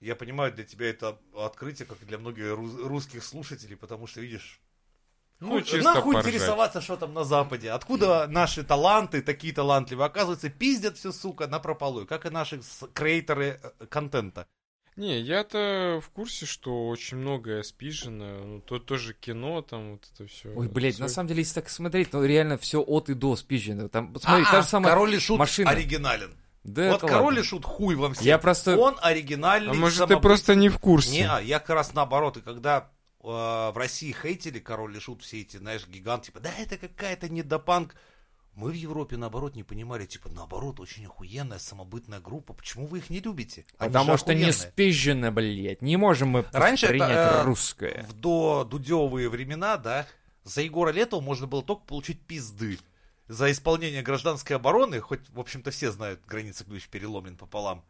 Я 0.00 0.14
понимаю, 0.14 0.52
для 0.52 0.64
тебя 0.64 0.90
это 0.90 1.18
открытие, 1.36 1.86
как 1.86 2.02
и 2.02 2.04
для 2.04 2.18
многих 2.18 2.44
рус- 2.52 2.76
русских 2.86 3.24
слушателей, 3.24 3.76
потому 3.76 4.06
что, 4.06 4.20
видишь, 4.20 4.60
Ну, 5.40 5.50
хуй- 5.52 5.62
чисто 5.62 5.94
нахуй 5.94 6.14
поржать. 6.14 6.34
интересоваться, 6.34 6.80
что 6.80 6.96
там 6.96 7.14
на 7.14 7.24
Западе. 7.24 7.70
Откуда 7.70 8.26
наши 8.26 8.62
таланты 8.64 9.22
такие 9.22 9.54
талантливые? 9.54 10.06
Оказывается, 10.06 10.50
пиздят 10.50 10.96
все, 10.98 11.12
сука, 11.12 11.46
на 11.46 11.60
прополую, 11.60 12.06
как 12.06 12.26
и 12.26 12.30
наши 12.30 12.60
креаторы 12.92 13.60
э, 13.62 13.86
контента. 13.86 14.46
Не, 14.96 15.20
я-то 15.20 16.00
в 16.02 16.08
курсе, 16.10 16.46
что 16.46 16.88
очень 16.88 17.18
многое 17.18 17.62
спижено. 17.62 18.44
Ну, 18.44 18.60
то 18.60 18.78
тоже 18.78 19.12
кино, 19.12 19.60
там 19.60 19.92
вот 19.92 20.08
это 20.14 20.26
все. 20.26 20.48
Ой, 20.54 20.68
блядь, 20.68 20.98
на 20.98 21.08
самом 21.08 21.28
деле, 21.28 21.40
если 21.40 21.54
так 21.60 21.68
смотреть, 21.68 22.10
то 22.10 22.24
реально 22.24 22.56
все 22.56 22.80
от 22.80 23.10
и 23.10 23.14
до 23.14 23.36
спизжено. 23.36 23.88
Там, 23.88 24.14
смотри, 24.18 24.44
А, 24.48 24.50
та 24.50 24.62
же 24.62 24.68
самая... 24.68 24.92
Король 24.92 25.14
и 25.14 25.18
Шут 25.18 25.38
машина. 25.38 25.70
оригинален. 25.70 26.34
Да 26.64 26.88
вот 26.92 26.96
это 26.96 27.06
Король 27.08 27.24
ладно. 27.26 27.38
и 27.40 27.42
Шут 27.42 27.64
хуй 27.66 27.94
вам 27.94 28.14
всем. 28.14 28.26
Я 28.26 28.38
просто... 28.38 28.76
Он 28.78 28.96
оригинальный. 29.02 29.70
А 29.70 29.74
может, 29.74 29.98
ты 29.98 29.98
самобытный. 29.98 30.22
просто 30.22 30.54
не 30.54 30.68
в 30.70 30.78
курсе? 30.78 31.10
Не, 31.12 31.28
а 31.30 31.40
я 31.40 31.58
как 31.60 31.70
раз 31.76 31.92
наоборот, 31.92 32.38
и 32.38 32.40
когда 32.40 32.90
э, 33.22 33.26
в 33.26 33.74
России 33.76 34.12
хейтили 34.12 34.58
Король 34.60 34.96
и 34.96 35.00
Шут, 35.00 35.22
все 35.22 35.42
эти, 35.42 35.58
знаешь, 35.58 35.86
гигант, 35.86 36.24
типа, 36.24 36.40
да 36.40 36.50
это 36.58 36.78
какая-то 36.78 37.28
недопанк. 37.28 37.94
Мы 38.56 38.70
в 38.70 38.74
Европе, 38.74 39.18
наоборот, 39.18 39.54
не 39.54 39.62
понимали, 39.62 40.06
типа, 40.06 40.30
наоборот, 40.30 40.80
очень 40.80 41.04
охуенная 41.04 41.58
самобытная 41.58 42.20
группа. 42.20 42.54
Почему 42.54 42.86
вы 42.86 42.98
их 42.98 43.10
не 43.10 43.20
любите? 43.20 43.66
Они 43.76 43.92
Потому 43.92 44.16
что 44.16 44.32
не 44.32 44.44
охуенные. 44.44 44.52
спизжено, 44.54 45.30
блядь. 45.30 45.82
Не 45.82 45.98
можем 45.98 46.30
мы 46.30 46.46
Раньше 46.52 46.86
это, 46.86 46.92
принять 46.92 47.10
э, 47.10 47.42
русское. 47.44 48.06
В 48.08 48.14
до 48.14 48.64
дудевые 48.64 49.28
времена, 49.28 49.76
да, 49.76 50.06
за 50.42 50.62
Егора 50.62 50.90
Летова 50.90 51.20
можно 51.20 51.46
было 51.46 51.62
только 51.62 51.84
получить 51.84 52.18
пизды. 52.22 52.78
За 53.28 53.52
исполнение 53.52 54.02
гражданской 54.02 54.56
обороны, 54.56 55.00
хоть, 55.00 55.28
в 55.28 55.38
общем-то, 55.38 55.70
все 55.70 55.90
знают, 55.92 56.24
граница 56.26 56.64
ключ 56.64 56.88
переломлен 56.88 57.36
пополам. 57.36 57.84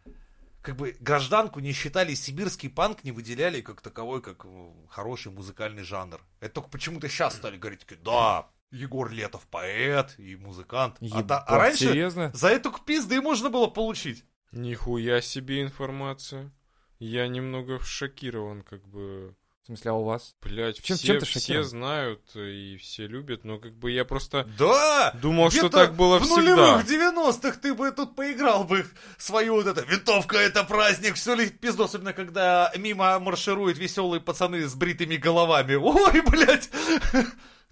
Как 0.62 0.75
бы 0.75 0.96
гражданку 0.99 1.61
не 1.61 1.70
считали, 1.73 2.14
сибирский 2.14 2.68
панк 2.70 3.04
не 3.04 3.12
выделяли 3.12 3.61
как 3.61 3.80
таковой, 3.82 4.20
как 4.20 4.44
хороший 4.88 5.30
музыкальный 5.30 5.85
жанр. 5.85 6.20
Это 6.40 6.54
только 6.54 6.70
почему-то 6.70 7.08
сейчас 7.08 7.37
стали 7.37 7.56
говорить, 7.56 7.87
да, 8.02 8.49
Егор 8.70 9.11
Летов 9.11 9.46
поэт 9.50 10.14
и 10.18 10.37
музыкант. 10.37 10.96
А, 11.12 11.23
да- 11.23 11.38
а 11.46 11.54
Ебать, 11.54 11.62
раньше 11.68 11.85
Серьезно? 11.85 12.30
за 12.35 12.49
эту 12.49 12.73
пизды 12.73 13.20
можно 13.20 13.49
было 13.50 13.68
получить. 13.68 14.25
Нихуя 14.52 15.20
себе 15.20 15.62
информация. 15.62 16.52
Я 16.99 17.28
немного 17.28 17.78
шокирован, 17.80 18.62
как 18.62 18.87
бы. 18.88 19.35
В 19.62 19.66
смысле, 19.66 19.90
а 19.90 19.94
у 19.94 20.04
вас? 20.04 20.37
Блять, 20.40 20.80
Чем- 20.80 20.96
все, 20.96 21.18
чем 21.18 21.20
все 21.25 21.62
знают 21.64 22.23
и 22.37 22.76
все 22.80 23.08
любят, 23.08 23.42
но 23.44 23.58
как 23.58 23.75
бы 23.76 23.90
я 23.90 24.04
просто 24.04 24.49
Да! 24.56 25.12
думал, 25.20 25.50
что 25.50 25.68
так 25.68 25.96
было 25.96 26.20
в 26.20 26.23
всегда. 26.23 26.37
нулевых 26.40 26.87
90-х 26.87 27.58
ты 27.61 27.75
бы 27.75 27.90
тут 27.90 28.14
поиграл 28.14 28.62
бы 28.62 28.87
свою 29.18 29.54
вот 29.54 29.66
это 29.66 29.80
«Винтовка— 29.82 30.37
это 30.38 30.62
праздник», 30.62 31.16
все 31.16 31.35
ли 31.35 31.50
пизду, 31.50 31.82
особенно 31.85 32.12
когда 32.12 32.73
мимо 32.76 33.18
маршируют 33.18 33.76
веселые 33.76 34.20
пацаны 34.20 34.62
с 34.68 34.75
бритыми 34.76 35.16
головами. 35.16 35.75
Ой, 35.75 36.20
блядь! 36.23 36.70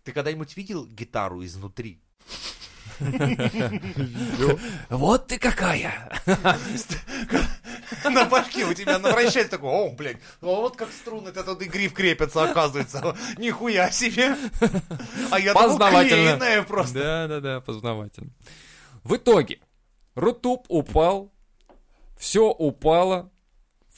Ты 0.05 0.13
когда-нибудь 0.13 0.57
видел 0.57 0.87
гитару 0.87 1.45
изнутри? 1.45 2.01
Вот 4.91 5.27
ты 5.27 5.39
какая! 5.39 6.13
На 8.05 8.25
башке 8.27 8.67
у 8.67 8.75
тебя 8.75 8.99
навращается 8.99 9.53
такой, 9.53 9.71
о, 9.71 9.91
блядь, 9.91 10.19
ну 10.41 10.49
вот 10.57 10.77
как 10.77 10.91
струны 10.93 11.31
это 11.31 11.43
тут 11.43 11.63
и 11.63 11.65
гриф 11.65 11.95
крепятся, 11.95 12.45
оказывается. 12.51 13.17
Нихуя 13.39 13.91
себе. 13.91 14.37
А 15.31 15.41
я 15.41 15.55
Познавательно. 15.55 16.63
просто. 16.65 16.95
Да-да-да, 16.99 17.61
познавательно. 17.63 18.31
В 19.03 19.17
итоге, 19.17 19.61
Рутуб 20.15 20.67
упал, 20.69 21.33
все 22.19 22.51
упало, 22.51 23.31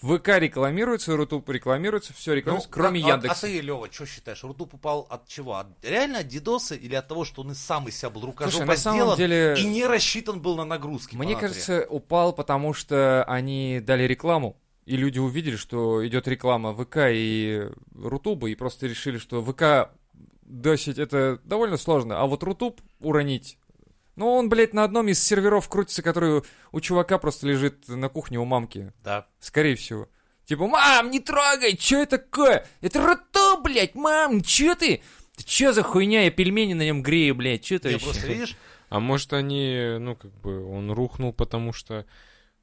ВК 0.02 0.28
рекламируется, 0.38 1.16
Рутуб 1.16 1.48
рекламируется, 1.48 2.12
все 2.12 2.34
рекламируется, 2.34 2.68
Ну, 2.68 2.74
кроме 2.74 3.02
а- 3.04 3.08
Яндекса. 3.08 3.46
А, 3.46 3.48
ты, 3.48 3.60
Лева, 3.60 3.88
что 3.90 4.04
считаешь, 4.06 4.42
Рутуб 4.44 4.74
упал 4.74 5.06
от 5.08 5.26
чего? 5.26 5.56
От, 5.56 5.68
реально 5.82 6.18
от 6.18 6.28
Дидоса 6.28 6.74
или 6.74 6.94
от 6.94 7.08
того, 7.08 7.24
что 7.24 7.42
он 7.42 7.52
и 7.52 7.54
сам 7.54 7.88
из 7.88 7.96
себя 7.96 8.10
был 8.10 8.20
Слушай, 8.20 8.32
рукожопо 8.32 8.66
на 8.66 8.76
самом 8.76 9.16
деле, 9.16 9.54
и 9.58 9.64
не 9.64 9.86
рассчитан 9.86 10.40
был 10.40 10.56
на 10.56 10.64
нагрузки? 10.64 11.16
мне 11.16 11.34
кажется, 11.34 11.86
упал, 11.88 12.34
потому 12.34 12.74
что 12.74 13.24
они 13.24 13.80
дали 13.80 14.02
рекламу, 14.02 14.56
и 14.84 14.96
люди 14.96 15.18
увидели, 15.18 15.56
что 15.56 16.06
идет 16.06 16.28
реклама 16.28 16.74
ВК 16.74 16.98
и 17.10 17.68
Рутуба, 17.94 18.50
и 18.50 18.54
просто 18.54 18.86
решили, 18.86 19.16
что 19.16 19.42
ВК 19.42 19.90
досить 20.42 20.98
это 20.98 21.40
довольно 21.44 21.78
сложно, 21.78 22.20
а 22.20 22.26
вот 22.26 22.42
Рутуб 22.42 22.80
уронить 23.00 23.58
ну, 24.16 24.28
он, 24.32 24.48
блядь, 24.48 24.74
на 24.74 24.84
одном 24.84 25.08
из 25.08 25.22
серверов 25.22 25.68
крутится, 25.68 26.02
который 26.02 26.42
у 26.72 26.80
чувака 26.80 27.18
просто 27.18 27.46
лежит 27.46 27.86
на 27.88 28.08
кухне 28.08 28.38
у 28.38 28.44
мамки. 28.44 28.92
Да. 29.04 29.26
Скорее 29.40 29.76
всего. 29.76 30.08
Типа, 30.46 30.66
мам, 30.66 31.10
не 31.10 31.20
трогай, 31.20 31.76
что 31.78 31.96
это 31.96 32.18
такое? 32.18 32.66
Это 32.80 33.04
роту, 33.04 33.62
блядь, 33.62 33.94
мам, 33.94 34.40
чё 34.42 34.74
ты? 34.74 35.02
Ты 35.36 35.44
чё 35.44 35.72
за 35.72 35.82
хуйня, 35.82 36.22
я 36.22 36.30
пельмени 36.30 36.72
на 36.74 36.82
нем 36.82 37.02
грею, 37.02 37.34
блядь, 37.34 37.62
чё 37.64 37.76
это 37.76 37.88
Не, 37.88 37.94
вообще? 37.94 38.06
просто 38.10 38.26
видишь, 38.28 38.56
А 38.88 39.00
может 39.00 39.32
они, 39.32 39.96
ну 39.98 40.14
как 40.16 40.32
бы, 40.40 40.64
он 40.66 40.92
рухнул, 40.92 41.32
потому 41.32 41.72
что 41.72 42.06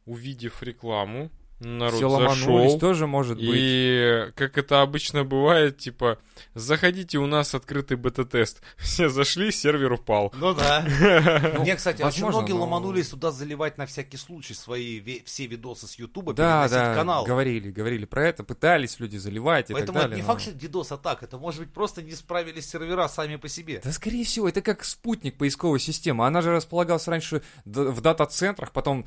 увидев 0.05 0.63
рекламу, 0.63 1.29
народ 1.63 1.95
Все 1.95 2.09
ломанулись, 2.09 2.39
зашел. 2.71 2.79
тоже 2.79 3.07
может 3.07 3.37
быть. 3.37 3.49
И 3.51 4.31
как 4.35 4.57
это 4.57 4.81
обычно 4.81 5.23
бывает, 5.23 5.77
типа, 5.77 6.19
заходите, 6.53 7.17
у 7.17 7.25
нас 7.25 7.55
открытый 7.55 7.97
бета-тест. 7.97 8.61
Все 8.77 9.09
зашли, 9.09 9.51
сервер 9.51 9.93
упал. 9.93 10.31
ну 10.35 10.53
да. 10.53 10.85
Мне, 11.59 11.75
кстати, 11.75 12.01
очень 12.01 12.25
многие 12.27 12.53
но- 12.53 12.61
ломанулись 12.61 13.09
туда 13.09 13.31
заливать 13.31 13.77
на 13.77 13.85
всякий 13.85 14.17
случай 14.17 14.53
свои 14.53 15.01
все 15.25 15.45
видосы 15.45 15.87
с 15.87 15.95
Ютуба, 15.95 16.33
Да, 16.33 16.67
да, 16.69 16.93
канал. 16.95 17.25
говорили, 17.25 17.71
говорили 17.71 18.05
про 18.05 18.27
это, 18.27 18.43
пытались 18.43 18.99
люди 18.99 19.17
заливать 19.17 19.69
и 19.69 19.73
Поэтому 19.73 19.99
так 19.99 20.07
это 20.07 20.15
не 20.15 20.21
факт, 20.21 20.41
что 20.41 20.51
Дидос 20.51 20.91
атак, 20.91 21.23
это 21.23 21.37
может 21.37 21.61
быть 21.61 21.71
просто 21.73 22.01
не 22.01 22.11
справились 22.11 22.69
сервера 22.69 23.07
сами 23.07 23.37
по 23.37 23.47
себе. 23.47 23.81
Да, 23.83 23.91
скорее 23.91 24.25
всего, 24.25 24.49
это 24.49 24.61
как 24.61 24.83
спутник 24.83 25.37
поисковой 25.37 25.79
системы. 25.79 26.25
Она 26.25 26.41
же 26.41 26.51
располагалась 26.51 27.07
раньше 27.07 27.41
в 27.65 28.01
дата-центрах, 28.01 28.71
потом 28.71 29.05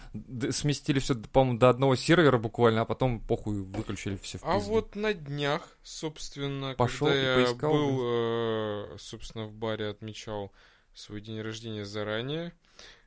сместили 0.50 0.98
все, 0.98 1.14
по-моему, 1.14 1.58
до 1.58 1.68
одного 1.70 1.96
сервера 1.96 2.38
буквально, 2.46 2.82
а 2.82 2.84
потом 2.84 3.20
похуй 3.20 3.62
выключили 3.62 4.16
все 4.16 4.38
в 4.38 4.44
А 4.44 4.54
пизду. 4.56 4.70
вот 4.70 4.94
на 4.96 5.12
днях, 5.14 5.76
собственно, 5.82 6.74
Пошел 6.74 7.08
когда 7.08 7.20
я 7.20 7.34
поискал, 7.46 7.72
был, 7.72 8.00
э, 8.02 8.96
собственно, 8.98 9.46
в 9.46 9.52
баре 9.52 9.88
отмечал 9.88 10.52
свой 10.94 11.20
день 11.20 11.40
рождения 11.40 11.84
заранее, 11.84 12.52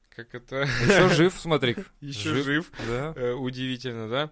как 0.10 0.36
это 0.36 0.62
Еще 0.64 1.10
жив, 1.16 1.34
смотри. 1.40 1.76
еще 2.02 2.44
жив, 2.44 2.72
Да. 2.88 3.14
Э, 3.16 3.34
удивительно, 3.34 4.08
да? 4.10 4.32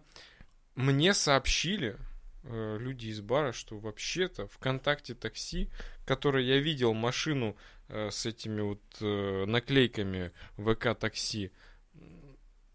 Мне 0.76 1.14
сообщили 1.14 1.98
э, 2.44 2.78
люди 2.80 3.08
из 3.08 3.22
бара, 3.22 3.52
что 3.54 3.78
вообще-то 3.80 4.48
ВКонтакте 4.48 5.16
такси, 5.16 5.70
которое 6.06 6.44
я 6.44 6.58
видел 6.60 6.94
машину 6.94 7.56
э, 7.90 8.10
с 8.12 8.26
этими 8.26 8.62
вот 8.62 8.82
э, 9.02 9.46
наклейками 9.46 10.32
ВК 10.58 10.94
такси 11.00 11.52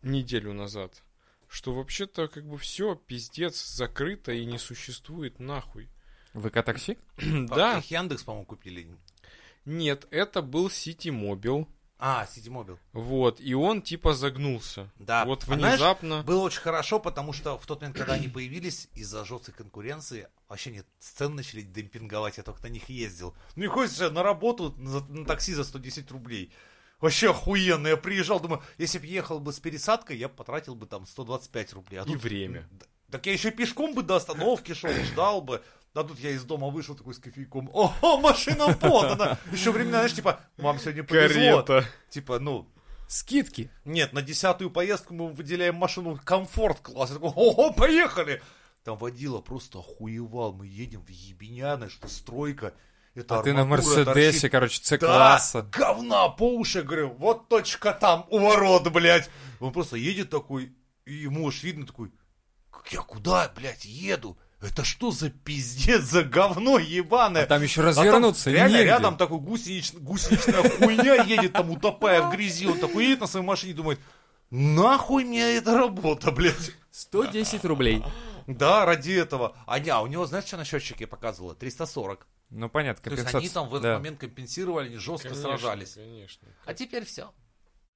неделю 0.02 0.52
назад, 0.52 1.02
что 1.52 1.74
вообще-то 1.74 2.28
как 2.28 2.46
бы 2.46 2.56
все 2.56 2.94
пиздец 2.94 3.62
закрыто 3.62 4.32
и 4.32 4.44
не 4.46 4.58
существует 4.58 5.38
нахуй. 5.38 5.88
ВК-такси? 6.32 6.96
да, 7.46 7.78
Их 7.78 7.90
Яндекс, 7.90 8.22
по-моему, 8.22 8.46
купили. 8.46 8.88
нет, 9.66 10.06
это 10.10 10.40
был 10.40 10.70
Сити 10.70 11.10
Мобил. 11.10 11.68
А, 12.04 12.26
Ситимобил. 12.26 12.80
Вот, 12.92 13.38
и 13.38 13.54
он 13.54 13.80
типа 13.80 14.12
загнулся. 14.14 14.90
Да. 14.98 15.24
Вот 15.24 15.44
А 15.44 15.54
знаешь, 15.54 15.74
внезапно. 15.74 16.24
Было 16.24 16.42
очень 16.42 16.60
хорошо, 16.60 16.98
потому 16.98 17.32
что 17.32 17.58
в 17.58 17.66
тот 17.66 17.80
момент, 17.80 17.96
когда 17.96 18.14
они 18.14 18.26
появились, 18.26 18.88
из-за 18.94 19.24
жесткой 19.24 19.54
конкуренции, 19.54 20.26
вообще 20.48 20.72
нет, 20.72 20.86
цены 20.98 21.36
начали 21.36 21.60
демпинговать, 21.60 22.38
я 22.38 22.42
только 22.42 22.62
на 22.64 22.70
них 22.72 22.88
ездил. 22.88 23.36
Ну 23.54 23.62
и 23.62 23.68
хочется 23.68 24.10
на 24.10 24.24
работу 24.24 24.74
на, 24.78 25.00
на 25.00 25.24
такси 25.24 25.54
за 25.54 25.62
110 25.62 26.10
рублей. 26.10 26.52
Вообще 27.02 27.30
охуенно, 27.30 27.88
я 27.88 27.96
приезжал, 27.98 28.40
думаю, 28.40 28.62
если 28.78 28.98
бы 28.98 29.06
ехал 29.06 29.40
бы 29.40 29.52
с 29.52 29.60
пересадкой, 29.60 30.16
я 30.16 30.28
бы 30.28 30.34
потратил 30.34 30.74
бы 30.74 30.86
там 30.86 31.04
125 31.04 31.72
рублей. 31.74 31.98
А 32.00 32.04
И 32.04 32.16
время. 32.16 32.66
Д- 32.70 32.86
Так 33.10 33.26
я 33.26 33.32
еще 33.34 33.50
пешком 33.50 33.92
бы 33.94 34.02
до 34.02 34.16
остановки 34.16 34.72
шел, 34.72 34.90
ждал 35.12 35.42
бы. 35.42 35.62
А 35.94 36.04
тут 36.04 36.18
я 36.20 36.30
из 36.30 36.44
дома 36.44 36.68
вышел 36.70 36.94
такой 36.94 37.12
с 37.12 37.18
кофейком. 37.18 37.68
О, 37.74 37.92
машина 38.20 38.72
подана! 38.74 39.36
Еще 39.52 39.72
времена, 39.72 39.98
знаешь, 39.98 40.14
типа, 40.14 40.40
вам 40.56 40.78
сегодня 40.78 41.04
повезло. 41.04 41.62
Карета. 41.62 41.84
Типа, 42.08 42.38
ну, 42.38 42.66
Скидки. 43.08 43.68
нет, 43.84 44.12
на 44.14 44.22
десятую 44.22 44.70
поездку 44.70 45.12
мы 45.12 45.28
выделяем 45.32 45.74
машину 45.74 46.18
комфорт 46.24 46.80
класс. 46.80 47.10
Я 47.10 47.16
такой, 47.16 47.30
ого, 47.34 47.72
поехали! 47.72 48.40
Там 48.84 48.96
водила 48.96 49.40
просто 49.40 49.80
охуевал. 49.80 50.52
Мы 50.54 50.66
едем 50.66 51.04
в 51.04 51.08
Ебеняны, 51.10 51.90
что 51.90 52.08
стройка. 52.08 52.74
Это 53.14 53.40
А 53.40 53.42
ты 53.42 53.52
на 53.52 53.64
Мерседесе, 53.66 54.04
торчит. 54.48 54.50
короче, 54.50 54.80
Да, 54.80 54.96
С-класса. 55.38 55.62
говна 55.70 56.28
по 56.28 56.54
уши, 56.56 56.82
говорю, 56.82 57.10
вот 57.18 57.48
точка 57.48 57.92
там, 57.92 58.26
у 58.30 58.38
ворот, 58.38 58.88
блядь. 58.90 59.28
Он 59.60 59.72
просто 59.72 59.96
едет 59.96 60.30
такой, 60.30 60.72
и 61.04 61.12
ему 61.14 61.46
аж 61.48 61.62
видно 61.62 61.86
такой, 61.86 62.10
«Как 62.70 62.90
я 62.92 63.00
куда, 63.00 63.52
блядь, 63.54 63.84
еду? 63.84 64.38
Это 64.62 64.82
что 64.84 65.10
за 65.10 65.28
пиздец, 65.28 66.02
за 66.02 66.22
говно 66.24 66.78
ебаное? 66.78 67.42
А 67.42 67.46
там 67.46 67.62
еще 67.62 67.80
А 67.80 67.84
там 67.84 67.88
развернуться 68.04 68.50
реально 68.50 68.76
негде. 68.76 68.86
рядом 68.86 69.16
такой 69.16 69.38
гусенич- 69.40 69.98
гусеничная 69.98 70.62
хуйня 70.78 71.14
едет 71.24 71.52
там, 71.52 71.70
утопая 71.70 72.22
в 72.22 72.30
грязи. 72.30 72.66
Он 72.66 72.78
такой 72.78 73.04
едет 73.06 73.20
на 73.20 73.26
своей 73.26 73.44
машине 73.44 73.72
и 73.72 73.74
думает, 73.74 74.00
нахуй 74.50 75.24
мне 75.24 75.56
эта 75.56 75.76
работа, 75.76 76.30
блядь. 76.30 76.72
110 76.92 77.64
рублей. 77.64 78.02
Да, 78.46 78.84
ради 78.84 79.12
этого. 79.12 79.56
А, 79.66 79.78
не, 79.78 79.90
а 79.90 80.00
у 80.00 80.06
него, 80.06 80.26
знаешь, 80.26 80.44
что 80.46 80.56
на 80.56 80.64
счетчике 80.64 81.06
показывало? 81.06 81.54
340. 81.54 82.26
Ну, 82.54 82.68
понятно, 82.68 83.02
То 83.02 83.10
есть 83.10 83.24
компенсация. 83.24 83.38
они 83.40 83.48
там 83.48 83.68
в 83.68 83.74
этот 83.74 83.82
да. 83.82 83.94
момент 83.94 84.18
компенсировали, 84.20 84.88
они 84.88 84.96
жестко 84.98 85.30
Конечно, 85.30 85.48
сражались. 85.48 85.94
Конечно. 85.94 86.48
А 86.66 86.74
теперь 86.74 87.04
все. 87.06 87.30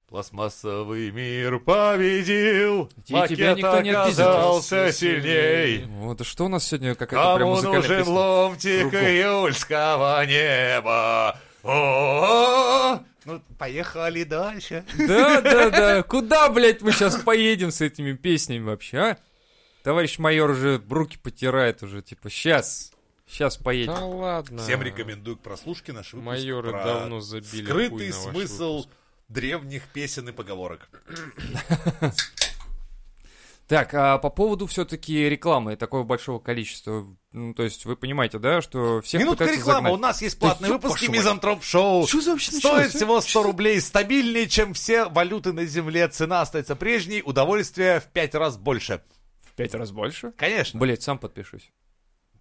Пластмассовый 0.07 1.11
мир 1.11 1.59
победил, 1.59 2.89
И 3.05 3.27
тебя 3.27 3.53
никто 3.53 3.81
не 3.81 3.89
оказался 3.91 4.91
сильней. 4.91 5.85
Вот, 5.85 6.25
что 6.25 6.45
у 6.45 6.47
нас 6.47 6.65
сегодня 6.65 6.95
какая-то 6.95 7.35
прям 7.35 7.49
музыкальная 7.49 7.81
нужен 7.81 7.97
песня? 7.97 8.13
ломтик 8.13 8.81
Кругом. 8.89 9.01
июльского 9.01 10.25
неба? 10.25 11.39
О-о-о! 11.63 13.03
Ну, 13.25 13.41
поехали 13.59 14.23
дальше. 14.23 14.85
Да, 14.97 15.41
да, 15.41 15.69
да. 15.69 16.03
Куда, 16.03 16.49
блядь, 16.49 16.81
мы 16.81 16.93
сейчас 16.93 17.17
поедем 17.17 17.71
с 17.71 17.81
этими 17.81 18.13
песнями 18.13 18.63
вообще, 18.63 18.97
а? 18.97 19.17
Товарищ 19.83 20.17
майор 20.17 20.49
уже 20.51 20.81
руки 20.89 21.17
потирает 21.21 21.83
уже, 21.83 22.01
типа, 22.01 22.29
сейчас, 22.29 22.91
сейчас 23.27 23.57
поедем. 23.57 23.93
Да 23.93 24.05
ладно. 24.05 24.61
Всем 24.63 24.81
рекомендую 24.81 25.37
к 25.37 25.41
прослушке 25.41 25.93
наш 25.93 26.13
выпуск 26.13 26.25
Майоры 26.25 26.71
про 26.71 26.83
давно 26.83 27.19
забили 27.19 27.65
хуй 27.65 27.85
скрытый 27.85 28.13
смысл 28.13 28.77
выпуск. 28.77 28.89
древних 29.27 29.87
песен 29.89 30.29
и 30.29 30.31
поговорок. 30.31 30.89
Так, 33.67 33.93
а 33.93 34.17
по 34.17 34.29
поводу 34.29 34.65
все-таки 34.65 35.27
рекламы 35.27 35.75
такого 35.75 36.03
большого 36.03 36.39
количества, 36.39 37.05
ну, 37.33 37.53
то 37.53 37.63
есть 37.63 37.83
вы 37.83 37.97
понимаете, 37.97 38.39
да, 38.39 38.61
что 38.61 39.01
всех 39.01 39.19
Минутка 39.19 39.43
рекламы. 39.43 39.89
У 39.89 39.91
загнать. 39.95 39.99
нас 39.99 40.21
есть 40.21 40.39
платные 40.39 40.69
Да 40.69 40.75
выпуски. 40.75 41.07
Мизантроп 41.07 41.61
Шоу. 41.63 42.07
Что 42.07 42.21
за 42.21 42.31
вообще 42.31 42.51
Стоит 42.51 42.63
началось, 42.63 42.93
всего 42.93 43.19
100 43.19 43.43
рублей, 43.43 43.81
стабильнее, 43.81 44.47
чем 44.47 44.73
все 44.73 45.09
валюты 45.09 45.51
на 45.51 45.65
земле. 45.65 46.07
Цена 46.07 46.43
остается 46.43 46.77
прежней, 46.77 47.21
удовольствие 47.25 47.99
в 47.99 48.05
5 48.05 48.35
раз 48.35 48.55
больше. 48.55 49.03
В 49.41 49.51
пять 49.53 49.73
раз 49.73 49.91
больше? 49.91 50.31
Конечно. 50.37 50.79
Блять, 50.79 51.01
сам 51.03 51.17
подпишусь. 51.17 51.73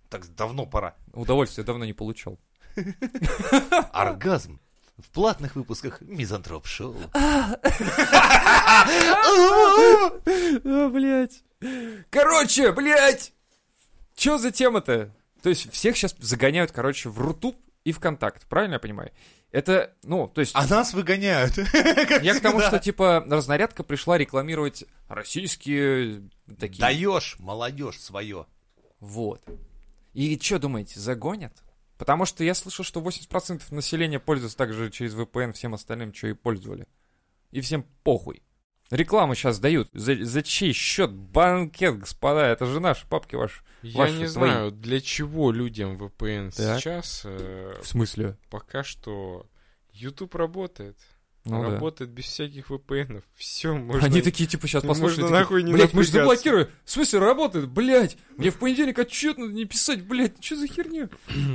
Так 0.08 0.34
давно 0.34 0.66
пора. 0.66 0.94
Удовольствия 1.12 1.64
давно 1.64 1.84
не 1.84 1.92
получал. 1.92 2.38
Оргазм. 3.92 4.60
В 4.98 5.10
платных 5.10 5.56
выпусках 5.56 6.00
Мизантроп 6.00 6.66
Шоу. 6.66 6.94
Блядь. 10.90 11.42
Короче, 12.10 12.72
блядь! 12.72 13.32
Чё 14.14 14.38
за 14.38 14.50
тема-то? 14.50 15.14
То 15.42 15.50
есть 15.50 15.70
всех 15.70 15.96
сейчас 15.96 16.14
загоняют, 16.18 16.72
короче, 16.72 17.10
в 17.10 17.18
Рутуб 17.18 17.56
и 17.84 17.92
ВКонтакт, 17.92 18.46
правильно 18.48 18.74
я 18.74 18.78
понимаю? 18.78 19.12
Это, 19.52 19.94
ну, 20.02 20.28
то 20.28 20.40
есть... 20.40 20.52
А 20.54 20.66
нас 20.66 20.92
выгоняют. 20.92 21.56
Я 22.22 22.34
к 22.34 22.40
тому, 22.40 22.60
что, 22.60 22.78
типа, 22.78 23.24
разнарядка 23.28 23.84
пришла 23.84 24.18
рекламировать 24.18 24.84
российские 25.08 26.28
такие... 26.58 26.80
Даешь, 26.80 27.36
молодежь 27.38 28.00
свое. 28.00 28.46
Вот. 28.98 29.40
И 30.16 30.38
что 30.40 30.58
думаете, 30.58 30.98
загонят? 30.98 31.52
Потому 31.98 32.24
что 32.26 32.42
я 32.44 32.54
слышал, 32.54 32.84
что 32.84 33.00
80% 33.00 33.62
населения 33.74 34.18
пользуются 34.18 34.56
также 34.58 34.90
через 34.90 35.14
VPN 35.14 35.52
всем 35.52 35.74
остальным, 35.74 36.12
что 36.14 36.26
и 36.28 36.32
пользовали. 36.34 36.86
И 37.52 37.60
всем 37.60 37.84
похуй. 38.02 38.42
Рекламу 38.90 39.34
сейчас 39.34 39.58
дают. 39.58 39.88
За, 39.92 40.14
за 40.24 40.42
чей 40.42 40.72
счет? 40.72 41.12
Банкет, 41.12 41.98
господа. 41.98 42.46
Это 42.46 42.66
же 42.66 42.80
наши 42.80 43.06
папки 43.08 43.34
ваши. 43.34 43.62
Я 43.82 43.98
Ваши, 43.98 44.12
не 44.14 44.18
твои. 44.20 44.28
знаю, 44.28 44.70
для 44.72 45.00
чего 45.00 45.50
людям 45.52 45.96
VPN 45.96 46.50
Так. 46.56 46.80
сейчас. 46.80 47.22
э, 47.24 47.80
В 47.82 47.86
смысле? 47.86 48.36
пока 48.50 48.84
что 48.84 49.46
YouTube 49.92 50.34
работает. 50.34 50.96
Ну 51.46 51.62
да. 51.62 51.70
работает 51.70 52.10
без 52.10 52.24
всяких 52.24 52.70
VPN. 52.70 53.22
Все, 53.36 53.74
можно... 53.74 54.04
Они 54.04 54.20
такие, 54.22 54.48
типа, 54.48 54.66
сейчас 54.66 54.84
можно 54.84 55.04
послушают. 55.04 55.30
такие, 55.30 55.40
нахуй 55.40 55.62
не 55.62 55.72
Блять, 55.72 55.92
мы 55.94 56.02
же 56.02 56.08
напрягаться». 56.10 56.18
заблокируем. 56.44 56.68
В 56.84 56.90
смысле, 56.90 57.18
работает, 57.20 57.68
блять. 57.68 58.16
Мне 58.36 58.50
в 58.50 58.58
понедельник 58.58 58.98
отчет 58.98 59.38
надо 59.38 59.52
не 59.52 59.64
писать, 59.64 60.02
блять. 60.04 60.44
Что 60.44 60.56
за 60.56 60.66
херня? 60.68 61.08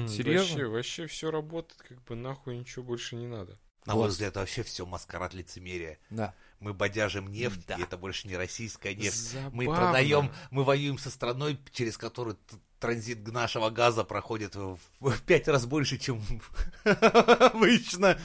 Серьезно? 0.07 0.49
Вообще, 0.51 0.65
вообще 0.67 1.07
все 1.07 1.29
работает, 1.31 1.81
как 1.87 2.03
бы 2.05 2.15
нахуй 2.15 2.57
ничего 2.57 2.83
больше 2.83 3.15
не 3.15 3.27
надо. 3.27 3.57
На 3.85 3.95
мой 3.95 4.09
взгляд, 4.09 4.29
это 4.31 4.41
вообще 4.41 4.61
все 4.61 4.85
маскарад 4.85 5.33
лицемерия. 5.33 5.97
Да. 6.11 6.35
Мы 6.59 6.71
бодяжим 6.75 7.31
нефть, 7.31 7.61
Да. 7.67 7.75
и 7.77 7.81
это 7.81 7.97
больше 7.97 8.27
не 8.27 8.37
российская 8.37 8.93
нефть. 8.93 9.35
Мы 9.51 9.65
Забавно. 9.65 9.85
продаем, 9.87 10.31
мы 10.51 10.63
воюем 10.63 10.99
со 10.99 11.09
страной, 11.09 11.57
через 11.73 11.97
которую 11.97 12.37
транзит 12.79 13.27
нашего 13.27 13.71
газа 13.71 14.03
проходит 14.03 14.55
в, 14.55 14.77
в 14.99 15.21
пять 15.23 15.47
раз 15.47 15.65
больше, 15.65 15.97
чем 15.97 16.21
обычно. 16.83 18.19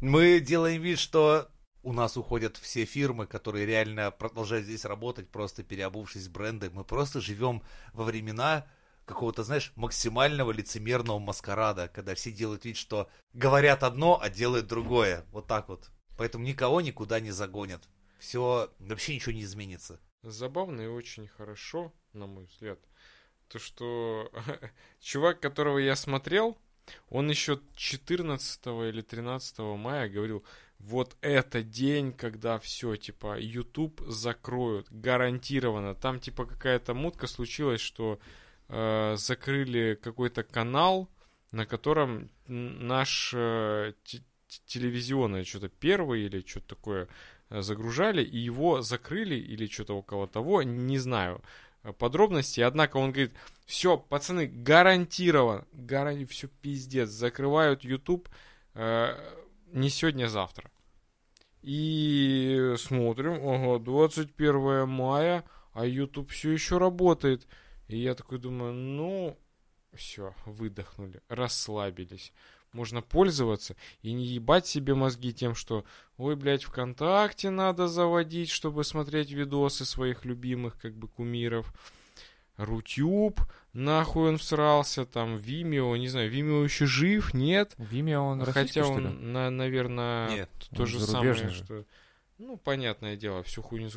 Мы 0.00 0.40
делаем 0.40 0.82
вид, 0.82 0.98
что 0.98 1.48
у 1.82 1.92
нас 1.92 2.16
уходят 2.16 2.56
все 2.56 2.84
фирмы, 2.84 3.26
которые 3.26 3.66
реально 3.66 4.10
продолжают 4.10 4.64
здесь 4.64 4.84
работать, 4.84 5.28
просто 5.28 5.62
переобувшись 5.62 6.26
в 6.26 6.32
бренды. 6.32 6.70
Мы 6.70 6.84
просто 6.84 7.20
живем 7.20 7.62
во 7.92 8.04
времена 8.04 8.66
какого-то, 9.04 9.44
знаешь, 9.44 9.72
максимального 9.76 10.50
лицемерного 10.50 11.18
маскарада, 11.18 11.88
когда 11.88 12.14
все 12.14 12.32
делают 12.32 12.64
вид, 12.64 12.76
что 12.76 13.10
говорят 13.32 13.82
одно, 13.82 14.18
а 14.20 14.30
делают 14.30 14.66
другое. 14.66 15.26
Вот 15.30 15.46
так 15.46 15.68
вот. 15.68 15.90
Поэтому 16.16 16.44
никого 16.44 16.80
никуда 16.80 17.20
не 17.20 17.30
загонят. 17.30 17.82
Все, 18.18 18.72
вообще 18.78 19.14
ничего 19.14 19.32
не 19.32 19.42
изменится. 19.42 20.00
Забавно 20.22 20.80
и 20.80 20.86
очень 20.86 21.28
хорошо, 21.28 21.92
на 22.14 22.26
мой 22.26 22.46
взгляд, 22.46 22.78
то, 23.48 23.58
что 23.58 24.32
чувак, 25.00 25.40
которого 25.40 25.76
я 25.76 25.96
смотрел, 25.96 26.56
он 27.08 27.30
еще 27.30 27.60
14 27.74 28.66
или 28.66 29.00
13 29.02 29.58
мая 29.58 30.08
говорил, 30.08 30.44
вот 30.78 31.16
это 31.22 31.62
день, 31.62 32.12
когда 32.12 32.58
все, 32.58 32.96
типа, 32.96 33.38
YouTube 33.38 34.02
закроют, 34.06 34.86
гарантированно. 34.90 35.94
Там, 35.94 36.20
типа, 36.20 36.44
какая-то 36.44 36.94
мутка 36.94 37.26
случилась, 37.26 37.80
что 37.80 38.18
э, 38.68 39.14
закрыли 39.16 39.98
какой-то 40.02 40.42
канал, 40.42 41.08
на 41.52 41.64
котором 41.66 42.30
наш 42.46 43.32
э, 43.34 43.94
те- 44.04 44.22
те- 44.48 44.60
телевизионное 44.66 45.44
что-то 45.44 45.68
первый 45.68 46.22
или 46.26 46.44
что-то 46.46 46.74
такое 46.74 47.08
э, 47.48 47.62
загружали, 47.62 48.22
и 48.22 48.36
его 48.36 48.82
закрыли 48.82 49.36
или 49.36 49.66
что-то 49.66 49.96
около 49.96 50.26
того, 50.26 50.62
не 50.62 50.98
знаю 50.98 51.40
подробностей. 51.92 52.64
Однако 52.64 52.96
он 52.96 53.12
говорит, 53.12 53.32
все, 53.66 53.96
пацаны, 53.96 54.46
гарантированно, 54.46 55.66
гаранти, 55.72 56.24
все 56.24 56.48
пиздец, 56.48 57.08
закрывают 57.08 57.84
YouTube 57.84 58.28
э, 58.74 59.16
не 59.72 59.90
сегодня, 59.90 60.24
а 60.24 60.28
завтра. 60.28 60.70
И 61.62 62.74
смотрим, 62.76 63.34
ага, 63.46 63.78
21 63.82 64.88
мая, 64.88 65.44
а 65.72 65.86
YouTube 65.86 66.30
все 66.30 66.50
еще 66.50 66.78
работает. 66.78 67.46
И 67.88 67.98
я 67.98 68.14
такой 68.14 68.38
думаю, 68.38 68.72
ну, 68.72 69.38
все, 69.94 70.34
выдохнули, 70.44 71.22
расслабились. 71.28 72.32
Можно 72.74 73.00
пользоваться 73.02 73.76
и 74.02 74.12
не 74.12 74.26
ебать 74.26 74.66
себе 74.66 74.94
мозги 74.94 75.32
тем, 75.32 75.54
что 75.54 75.84
ой, 76.18 76.34
блядь, 76.36 76.64
ВКонтакте 76.64 77.48
надо 77.50 77.86
заводить, 77.88 78.50
чтобы 78.50 78.82
смотреть 78.84 79.30
видосы 79.30 79.84
своих 79.84 80.24
любимых, 80.24 80.76
как 80.80 80.94
бы, 80.94 81.08
кумиров. 81.08 81.72
Рутюб, 82.56 83.40
нахуй 83.72 84.28
он 84.28 84.38
всрался, 84.38 85.04
там, 85.06 85.36
Vimeo, 85.36 85.96
не 85.98 86.08
знаю, 86.08 86.30
Vimeo 86.30 86.62
еще 86.64 86.86
жив, 86.86 87.34
нет? 87.34 87.74
Vimeo, 87.78 88.18
он 88.20 88.44
Хотя 88.44 88.84
что 88.84 88.98
ли? 88.98 89.06
он, 89.06 89.32
на- 89.32 89.50
наверное, 89.50 90.28
Нет, 90.30 90.50
то 90.74 90.82
он 90.82 90.86
же 90.86 91.00
самое, 91.00 91.34
же. 91.34 91.50
что... 91.50 91.84
Ну, 92.38 92.56
понятное 92.56 93.16
дело, 93.16 93.42
всю 93.44 93.62
хуйню 93.62 93.88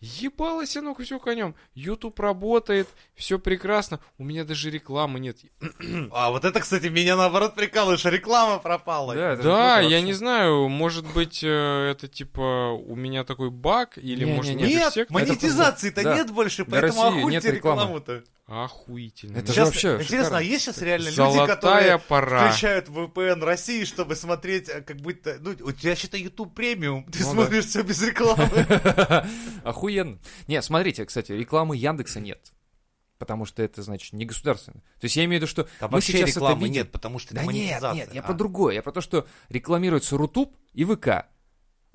Ебалось 0.00 0.76
оно 0.76 0.94
все 0.94 1.18
конем. 1.18 1.54
YouTube 1.74 2.20
работает, 2.20 2.86
все 3.14 3.38
прекрасно. 3.38 3.98
У 4.18 4.24
меня 4.24 4.44
даже 4.44 4.70
рекламы 4.70 5.20
нет. 5.20 5.38
А 6.12 6.30
вот 6.30 6.44
это, 6.44 6.60
кстати, 6.60 6.86
меня 6.86 7.16
наоборот 7.16 7.54
прикалывает, 7.54 7.98
что 7.98 8.10
реклама 8.10 8.58
пропала. 8.58 9.14
Да, 9.14 9.36
Да, 9.36 9.76
я 9.80 9.82
вообще. 9.82 10.02
не 10.02 10.12
знаю, 10.12 10.68
может 10.68 11.06
быть, 11.14 11.42
э, 11.42 11.90
это 11.90 12.08
типа 12.08 12.72
у 12.72 12.94
меня 12.94 13.24
такой 13.24 13.50
баг, 13.50 13.96
или 13.96 14.24
Не, 14.24 14.34
может 14.34 14.54
не, 14.54 14.64
Нет, 14.64 14.90
всех 14.90 15.08
монетизации-то 15.10 16.02
Да. 16.02 16.14
нет 16.16 16.30
больше, 16.30 16.64
поэтому 16.64 17.02
России 17.02 17.18
охуйте 17.20 17.36
нет 17.36 17.44
рекламу-то. 17.44 18.24
Охуительно. 18.46 19.38
Это 19.38 19.48
же 19.48 19.52
Сейчас, 19.54 19.68
вообще 19.68 19.88
интересно, 19.94 20.16
шикарно. 20.18 20.38
а 20.38 20.42
есть 20.42 20.64
сейчас 20.64 20.78
реально 20.78 21.04
люди, 21.06 21.14
Золотая 21.16 21.56
которые 21.56 21.98
пора. 21.98 22.46
включают 22.48 22.88
VPN 22.88 23.44
России, 23.44 23.84
чтобы 23.84 24.14
смотреть, 24.16 24.68
э, 24.68 24.82
как 24.82 24.98
будто... 24.98 25.36
Ну, 25.40 25.50
у 25.60 25.72
тебя 25.72 25.96
считай 25.96 26.20
YouTube 26.22 26.54
Premium, 26.54 27.04
ты 27.10 27.24
Ну 27.24 27.30
смотришь 27.32 27.66
все 27.66 27.82
без 27.82 28.00
рекламы. 28.02 28.48
Охуенно. 29.64 30.18
Не, 30.46 30.62
смотрите, 30.62 31.04
кстати, 31.04 31.32
рекламы 31.32 31.76
Яндекса 31.76 32.20
нет. 32.20 32.52
Потому 33.18 33.46
что 33.46 33.62
это, 33.62 33.82
значит, 33.82 34.12
не 34.12 34.26
государственно. 34.26 34.80
То 35.00 35.04
есть 35.06 35.16
я 35.16 35.24
имею 35.24 35.40
в 35.40 35.42
виду, 35.42 35.50
что 35.50 35.66
Там 35.80 35.90
мы 35.90 36.00
сейчас 36.02 36.20
это 36.30 36.38
рекламы 36.40 36.60
видим. 36.64 36.74
нет, 36.74 36.92
потому 36.92 37.18
что 37.18 37.34
Да 37.34 37.42
это 37.42 37.50
нет, 37.50 37.64
монетизация. 37.70 37.94
нет, 37.94 38.14
я 38.14 38.20
А. 38.20 38.24
про 38.24 38.34
другое. 38.34 38.74
Я 38.74 38.82
про 38.82 38.92
то, 38.92 39.00
что 39.00 39.26
рекламируется 39.48 40.16
Рутуб 40.18 40.54
и 40.74 40.84
ВК. 40.84 41.24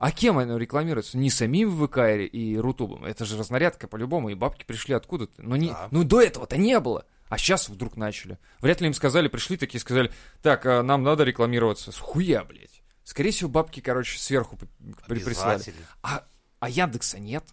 А 0.02 0.12
кем 0.12 0.40
оно 0.40 0.58
рекламируется? 0.58 1.16
Не 1.20 1.30
самим 1.30 1.78
ВК 1.86 2.00
и 2.00 2.58
Рутубом. 2.58 3.06
Это 3.06 3.24
же 3.24 3.38
разнарядка 3.38 3.88
по-любому, 3.88 4.30
и 4.30 4.34
бабки 4.34 4.64
пришли 4.64 4.96
откуда-то. 4.96 5.44
Но 5.44 5.56
не, 5.56 5.70
Да. 5.70 5.90
ну 5.92 6.04
до 6.04 6.20
этого-то 6.20 6.58
не 6.58 6.80
было. 6.80 7.06
А 7.30 7.38
сейчас 7.38 7.70
вдруг 7.70 7.96
начали. 7.98 8.40
Вряд 8.62 8.82
ли 8.82 8.88
им 8.88 8.96
сказали, 8.96 9.28
пришли 9.28 9.58
такие, 9.58 9.80
сказали, 9.80 10.12
так, 10.42 10.66
а 10.66 10.82
нам 10.82 11.04
надо 11.04 11.24
рекламироваться. 11.24 11.92
С 11.92 12.00
хуя, 12.00 12.44
блядь. 12.44 12.82
Скорее 13.04 13.30
всего, 13.30 13.52
бабки, 13.52 13.80
короче, 13.80 14.18
сверху 14.18 14.58
прислали. 15.08 15.62
А, 16.02 16.26
а 16.60 16.68
Яндекса 16.68 17.20
нет. 17.20 17.44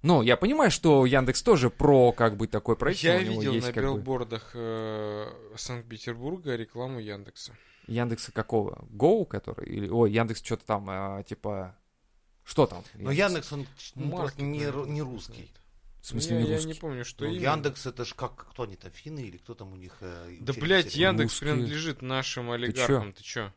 Ну, 0.00 0.22
я 0.22 0.38
понимаю, 0.38 0.70
что 0.70 1.04
Яндекс 1.04 1.42
тоже 1.42 1.68
про 1.68 2.12
как 2.12 2.38
бы 2.38 2.46
такой 2.46 2.76
проект. 2.76 3.00
Я 3.00 3.18
видел 3.18 3.52
есть 3.52 3.76
на 3.76 3.78
билбордах 3.78 4.52
э, 4.54 5.26
Санкт-Петербурга 5.54 6.56
рекламу 6.56 6.98
Яндекса. 6.98 7.52
Яндекса 7.86 8.32
какого? 8.32 8.86
Гоу, 8.88 9.26
который? 9.26 9.68
Или, 9.68 9.88
ой, 9.90 10.10
Яндекс 10.10 10.42
что-то 10.42 10.64
там, 10.64 10.86
а, 10.88 11.22
типа... 11.24 11.76
Что 12.50 12.66
там? 12.66 12.82
Но 12.94 13.12
Яндекс, 13.12 13.52
он 13.52 13.64
ну, 13.94 14.06
Маркет, 14.06 14.18
просто 14.18 14.42
не, 14.42 14.92
не 14.92 15.02
русский. 15.02 15.52
В 16.02 16.06
смысле, 16.08 16.36
я, 16.38 16.42
не 16.42 16.48
я 16.48 16.54
русский? 16.56 16.72
не 16.72 16.74
помню, 16.74 17.04
что 17.04 17.24
Ну, 17.24 17.30
именно. 17.30 17.42
Яндекс 17.44 17.86
это 17.86 18.04
ж 18.04 18.12
как, 18.14 18.34
кто 18.50 18.64
они 18.64 18.74
там, 18.74 18.90
финны 18.90 19.20
или 19.20 19.36
кто 19.36 19.54
там 19.54 19.72
у 19.72 19.76
них? 19.76 19.96
э, 20.00 20.36
Да, 20.40 20.52
блядь, 20.54 20.96
Яндекс 20.96 21.34
Русские. 21.34 21.52
принадлежит 21.54 22.02
нашим 22.02 22.50
олигархам. 22.50 23.12
Ты 23.12 23.22
чё? 23.22 23.52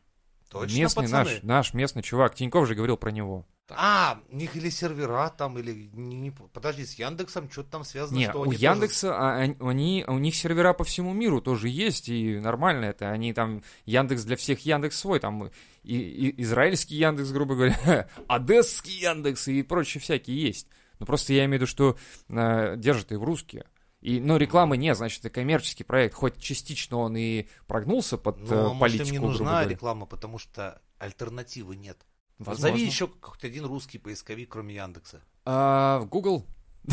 Точно, 0.48 0.76
местный 0.76 1.02
пацаны? 1.02 1.24
наш, 1.24 1.42
наш 1.42 1.74
местный 1.74 2.02
чувак. 2.04 2.36
Тиньков 2.36 2.68
же 2.68 2.76
говорил 2.76 2.96
про 2.96 3.10
него. 3.10 3.44
А, 3.70 4.20
у 4.28 4.36
них 4.36 4.56
или 4.56 4.68
сервера 4.68 5.30
там, 5.30 5.58
или... 5.58 5.88
Не, 5.94 6.16
не- 6.16 6.30
подожди, 6.30 6.84
с 6.84 6.94
Яндексом 6.98 7.50
что-то 7.50 7.70
там 7.70 7.84
связано, 7.84 8.18
Не, 8.18 8.28
что 8.28 8.40
у 8.40 8.42
они 8.42 8.52
тоже- 8.52 8.64
Яндекса, 8.64 9.16
а, 9.16 9.36
они- 9.36 10.04
у 10.06 10.18
них 10.18 10.34
сервера 10.34 10.74
по 10.74 10.84
всему 10.84 11.14
миру 11.14 11.40
тоже 11.40 11.70
есть, 11.70 12.10
и 12.10 12.38
нормально 12.38 12.86
это. 12.86 13.10
Они 13.10 13.32
там, 13.32 13.62
Яндекс 13.86 14.24
для 14.24 14.36
всех 14.36 14.60
Яндекс 14.66 14.98
свой, 14.98 15.18
там 15.18 15.50
и, 15.82 15.96
и 15.96 16.42
израильский 16.42 16.96
Яндекс, 16.96 17.30
грубо 17.30 17.54
говоря, 17.54 18.08
одесский 18.28 19.00
Яндекс 19.00 19.48
и 19.48 19.62
прочие 19.62 20.00
всякие 20.02 20.38
есть. 20.40 20.68
Но 20.98 21.06
просто 21.06 21.32
я 21.32 21.46
имею 21.46 21.60
в 21.60 21.62
виду, 21.62 21.66
что 21.66 21.96
э, 22.28 22.76
держат 22.76 23.12
их 23.12 23.20
русские. 23.20 23.64
И, 24.02 24.20
но 24.20 24.36
рекламы 24.36 24.76
нет, 24.76 24.98
значит, 24.98 25.20
это 25.24 25.30
коммерческий 25.30 25.84
проект. 25.84 26.14
Хоть 26.14 26.38
частично 26.38 26.98
он 26.98 27.16
и 27.16 27.46
прогнулся 27.66 28.18
под 28.18 28.38
Ну, 28.40 28.46
э, 28.54 28.60
а 28.66 28.74
может, 28.74 28.80
политику, 28.80 29.06
им 29.06 29.12
не 29.12 29.18
нужна 29.26 29.64
реклама, 29.64 30.04
потому 30.04 30.38
что 30.38 30.82
альтернативы 30.98 31.76
нет. 31.76 32.04
Возможно. 32.38 32.68
Назови 32.68 32.84
еще 32.86 33.06
какой-то 33.08 33.46
один 33.46 33.64
русский 33.66 33.98
поисковик, 33.98 34.50
кроме 34.50 34.74
Яндекса. 34.74 35.22
А, 35.44 36.00
Google? 36.10 36.46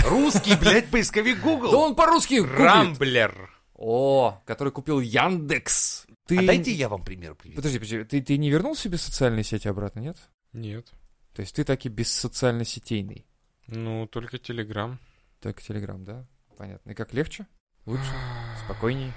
Русский, 0.05 0.55
блядь, 0.55 0.89
поисковик 0.89 1.37
Да 1.37 1.43
Google. 1.43 1.75
он 1.75 1.95
по-русски. 1.95 2.35
Рамблер. 2.41 3.49
О, 3.73 4.41
который 4.45 4.71
купил 4.71 4.99
Яндекс. 4.99 6.05
Ты... 6.27 6.37
А 6.37 6.45
дайте 6.45 6.71
я 6.71 6.87
вам 6.87 7.03
пример 7.03 7.35
приведу. 7.35 7.57
Подожди, 7.57 7.79
подожди, 7.79 8.03
ты, 8.03 8.21
ты 8.21 8.37
не 8.37 8.49
вернул 8.49 8.75
себе 8.75 8.97
социальные 8.97 9.43
сети 9.43 9.67
обратно, 9.67 9.99
нет? 9.99 10.17
Нет. 10.53 10.91
То 11.33 11.41
есть 11.41 11.55
ты 11.55 11.63
таки 11.63 11.89
без 11.89 12.11
социально-сетейный. 12.13 13.25
Ну, 13.67 14.05
только 14.07 14.37
Телеграм. 14.37 14.99
Только 15.39 15.61
Телеграм, 15.61 16.03
да? 16.03 16.27
Понятно. 16.57 16.91
И 16.91 16.93
как 16.93 17.13
легче? 17.13 17.47
Лучше? 17.85 18.03
Спокойнее? 18.65 19.13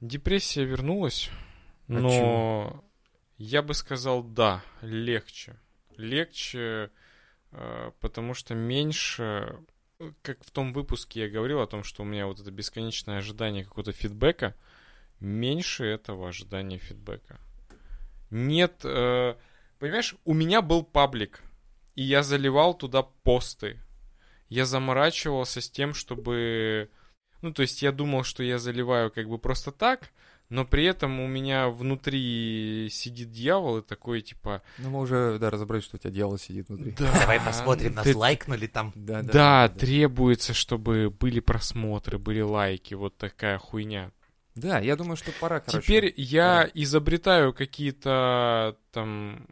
Депрессия 0.00 0.64
вернулась, 0.64 1.30
А 1.88 1.92
но 1.92 2.84
я 3.42 3.60
бы 3.60 3.74
сказал, 3.74 4.22
да, 4.22 4.62
легче. 4.82 5.56
Легче, 5.96 6.90
э, 7.50 7.90
потому 7.98 8.34
что 8.34 8.54
меньше, 8.54 9.58
э, 9.98 10.12
как 10.22 10.44
в 10.44 10.52
том 10.52 10.72
выпуске 10.72 11.22
я 11.22 11.28
говорил 11.28 11.60
о 11.60 11.66
том, 11.66 11.82
что 11.82 12.02
у 12.02 12.06
меня 12.06 12.28
вот 12.28 12.38
это 12.38 12.52
бесконечное 12.52 13.18
ожидание 13.18 13.64
какого-то 13.64 13.90
фидбэка, 13.90 14.54
меньше 15.18 15.84
этого 15.84 16.28
ожидания 16.28 16.78
фидбэка. 16.78 17.40
Нет, 18.30 18.84
э, 18.84 19.34
понимаешь, 19.80 20.14
у 20.24 20.34
меня 20.34 20.62
был 20.62 20.84
паблик, 20.84 21.42
и 21.96 22.02
я 22.04 22.22
заливал 22.22 22.74
туда 22.74 23.02
посты. 23.02 23.80
Я 24.50 24.66
заморачивался 24.66 25.60
с 25.60 25.68
тем, 25.68 25.94
чтобы... 25.94 26.90
Ну, 27.40 27.52
то 27.52 27.62
есть 27.62 27.82
я 27.82 27.90
думал, 27.90 28.22
что 28.22 28.44
я 28.44 28.60
заливаю 28.60 29.10
как 29.10 29.28
бы 29.28 29.36
просто 29.36 29.72
так, 29.72 30.12
но 30.52 30.66
при 30.66 30.84
этом 30.84 31.18
у 31.20 31.26
меня 31.26 31.70
внутри 31.70 32.88
сидит 32.90 33.30
дьявол 33.30 33.78
и 33.78 33.82
такой, 33.82 34.20
типа... 34.20 34.60
Ну, 34.76 34.90
мы 34.90 35.00
уже, 35.00 35.38
да, 35.38 35.48
разобрались, 35.48 35.84
что 35.84 35.96
у 35.96 35.98
тебя 35.98 36.10
дьявол 36.10 36.36
сидит 36.36 36.68
внутри. 36.68 36.90
Да, 36.98 37.10
Давай 37.20 37.40
посмотрим, 37.40 37.94
нас 37.94 38.04
ты- 38.04 38.14
лайкнули 38.14 38.66
там. 38.66 38.92
Да, 38.94 39.22
Да, 39.22 39.70
требуется, 39.70 40.52
чтобы 40.52 41.08
были 41.08 41.40
просмотры, 41.40 42.18
были 42.18 42.42
лайки, 42.42 42.92
вот 42.92 43.16
такая 43.16 43.56
хуйня. 43.56 44.10
Да, 44.54 44.78
я 44.78 44.94
думаю, 44.96 45.16
что 45.16 45.32
пора, 45.40 45.60
короче. 45.60 45.86
Теперь 45.86 46.12
я 46.18 46.68
изобретаю 46.74 47.54
какие-то 47.54 48.76
там 48.90 49.46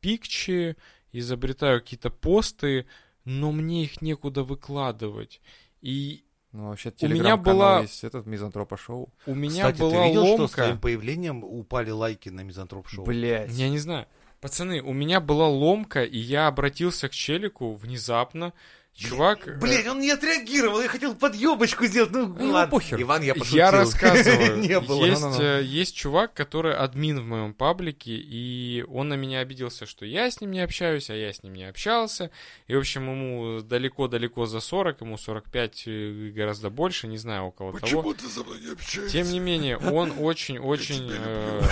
пикчи, 0.00 0.76
изобретаю 1.12 1.80
какие-то 1.80 2.10
посты, 2.10 2.84
но 3.24 3.52
мне 3.52 3.84
их 3.84 4.02
некуда 4.02 4.42
выкладывать. 4.42 5.40
И 5.80 6.26
Ну, 6.52 6.68
вообще, 6.68 6.92
У 7.00 7.06
меня 7.08 7.36
была- 7.38 7.80
есть 7.80 8.04
этот 8.04 8.26
Мизантропа 8.26 8.76
Шоу. 8.76 9.08
у 9.26 9.34
меня 9.34 9.64
Кстати, 9.70 9.78
была 9.78 10.02
ты 10.02 10.08
видел, 10.08 10.24
что 10.26 10.36
с 10.36 10.40
ломка. 10.40 10.54
твоим 10.56 10.78
появлением 10.78 11.44
упали 11.44 11.90
лайки 11.90 12.28
на 12.28 12.42
Мизантроп 12.42 12.88
Шоу? 12.88 13.04
Блять. 13.06 13.50
Я 13.52 13.70
не 13.70 13.78
знаю. 13.78 14.06
Пацаны, 14.40 14.82
у 14.82 14.92
меня 14.92 15.20
была 15.20 15.48
ломка, 15.48 16.02
и 16.04 16.18
я 16.18 16.48
обратился 16.48 17.08
к 17.08 17.12
челику 17.12 17.74
внезапно. 17.74 18.52
Чувак... 18.94 19.48
э, 19.48 19.56
Блять, 19.58 19.86
он 19.86 20.00
не 20.00 20.10
отреагировал, 20.10 20.82
я 20.82 20.88
хотел 20.88 21.14
подъебочку 21.14 21.86
сделать. 21.86 22.10
Ну, 22.12 22.24
ему 22.24 22.52
ладно. 22.52 22.70
похер. 22.70 23.00
Иван, 23.00 23.22
я 23.22 23.34
пошутил. 23.34 23.56
Я 23.56 23.70
рассказываю. 23.70 24.58
Не 24.60 24.78
было. 24.80 25.04
Есть, 25.06 25.22
Ну-ну-ну. 25.22 25.42
э, 25.42 25.62
есть 25.64 25.96
чувак, 25.96 26.34
который 26.34 26.74
админ 26.74 27.20
в 27.20 27.24
моем 27.24 27.54
паблике, 27.54 28.12
и 28.12 28.84
он 28.88 29.08
на 29.08 29.14
меня 29.14 29.40
обиделся, 29.40 29.86
что 29.86 30.04
я 30.04 30.30
с 30.30 30.40
ним 30.42 30.50
не 30.50 30.60
общаюсь, 30.60 31.08
а 31.08 31.14
я 31.14 31.32
с 31.32 31.42
ним 31.42 31.54
не 31.54 31.64
общался. 31.64 32.30
И, 32.66 32.74
в 32.74 32.78
общем, 32.78 33.08
ему 33.10 33.62
далеко-далеко 33.62 34.44
за 34.46 34.60
40, 34.60 35.00
ему 35.00 35.16
45 35.16 35.82
и 35.86 36.32
гораздо 36.36 36.68
больше, 36.68 37.06
не 37.08 37.16
знаю, 37.18 37.44
около 37.44 37.72
того. 37.78 38.12
ты 38.12 38.28
со 38.28 38.44
мной 38.44 38.60
не 38.60 38.72
общаешься? 38.72 39.10
Тем 39.10 39.30
не 39.32 39.40
менее, 39.40 39.78
он 39.78 40.12
очень-очень 40.18 41.10
э, 41.10 41.62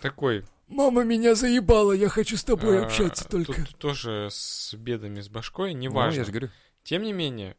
такой... 0.00 0.44
Мама 0.68 1.02
меня 1.04 1.34
заебала, 1.34 1.92
я 1.92 2.08
хочу 2.08 2.36
с 2.36 2.44
тобой 2.44 2.76
э, 2.76 2.84
общаться 2.84 3.26
только. 3.28 3.54
Тут 3.64 3.76
тоже 3.78 4.28
с 4.30 4.74
бедами 4.74 5.20
с 5.20 5.28
башкой, 5.28 5.72
Ну, 5.74 5.80
неважно. 5.80 6.24
говорю. 6.24 6.50
Тем 6.84 7.02
не 7.02 7.12
менее, 7.12 7.56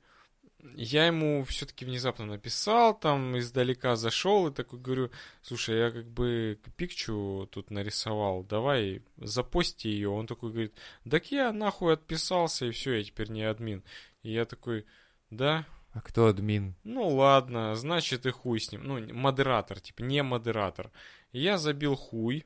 я 0.76 1.08
ему 1.08 1.44
все-таки 1.46 1.86
внезапно 1.86 2.26
написал, 2.26 2.98
там 2.98 3.38
издалека 3.38 3.96
зашел 3.96 4.48
и 4.48 4.54
такой 4.54 4.80
говорю, 4.80 5.10
слушай, 5.42 5.78
я 5.78 5.92
как 5.92 6.08
бы 6.10 6.60
пикчу 6.76 7.48
тут 7.52 7.72
нарисовал, 7.72 8.44
давай 8.44 9.02
запости 9.18 9.88
ее. 9.88 10.10
Он 10.10 10.28
такой 10.28 10.52
говорит, 10.52 10.74
так 11.10 11.32
я 11.32 11.52
нахуй 11.52 11.94
отписался 11.94 12.66
и 12.66 12.72
все, 12.72 12.94
я 12.98 13.04
теперь 13.04 13.30
не 13.32 13.44
админ. 13.44 13.84
И 14.22 14.32
я 14.34 14.46
такой, 14.46 14.86
да, 15.30 15.66
А 15.94 16.02
кто 16.02 16.28
админ? 16.28 16.76
ну 16.84 17.08
ладно, 17.08 17.74
значит 17.76 18.26
и 18.26 18.30
хуй 18.32 18.60
с 18.60 18.72
ним. 18.72 18.84
Ну, 18.84 19.14
модератор, 19.14 19.80
типа, 19.80 20.02
не 20.04 20.22
модератор. 20.24 20.92
Я 21.32 21.58
забил 21.58 21.96
хуй. 21.96 22.46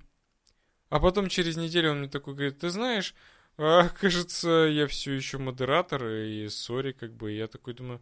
А 0.93 0.99
потом 0.99 1.27
через 1.27 1.57
неделю 1.57 1.93
он 1.93 1.99
мне 2.01 2.07
такой 2.07 2.35
говорит, 2.35 2.59
ты 2.59 2.69
знаешь, 2.69 3.15
а, 3.57 3.89
кажется, 3.99 4.47
я 4.49 4.85
все 4.85 5.13
еще 5.13 5.39
модератор, 5.39 6.05
и 6.05 6.47
сори, 6.49 6.91
как 6.91 7.15
бы. 7.15 7.33
И 7.33 7.37
я 7.37 7.47
такой 7.47 7.73
думаю, 7.73 7.99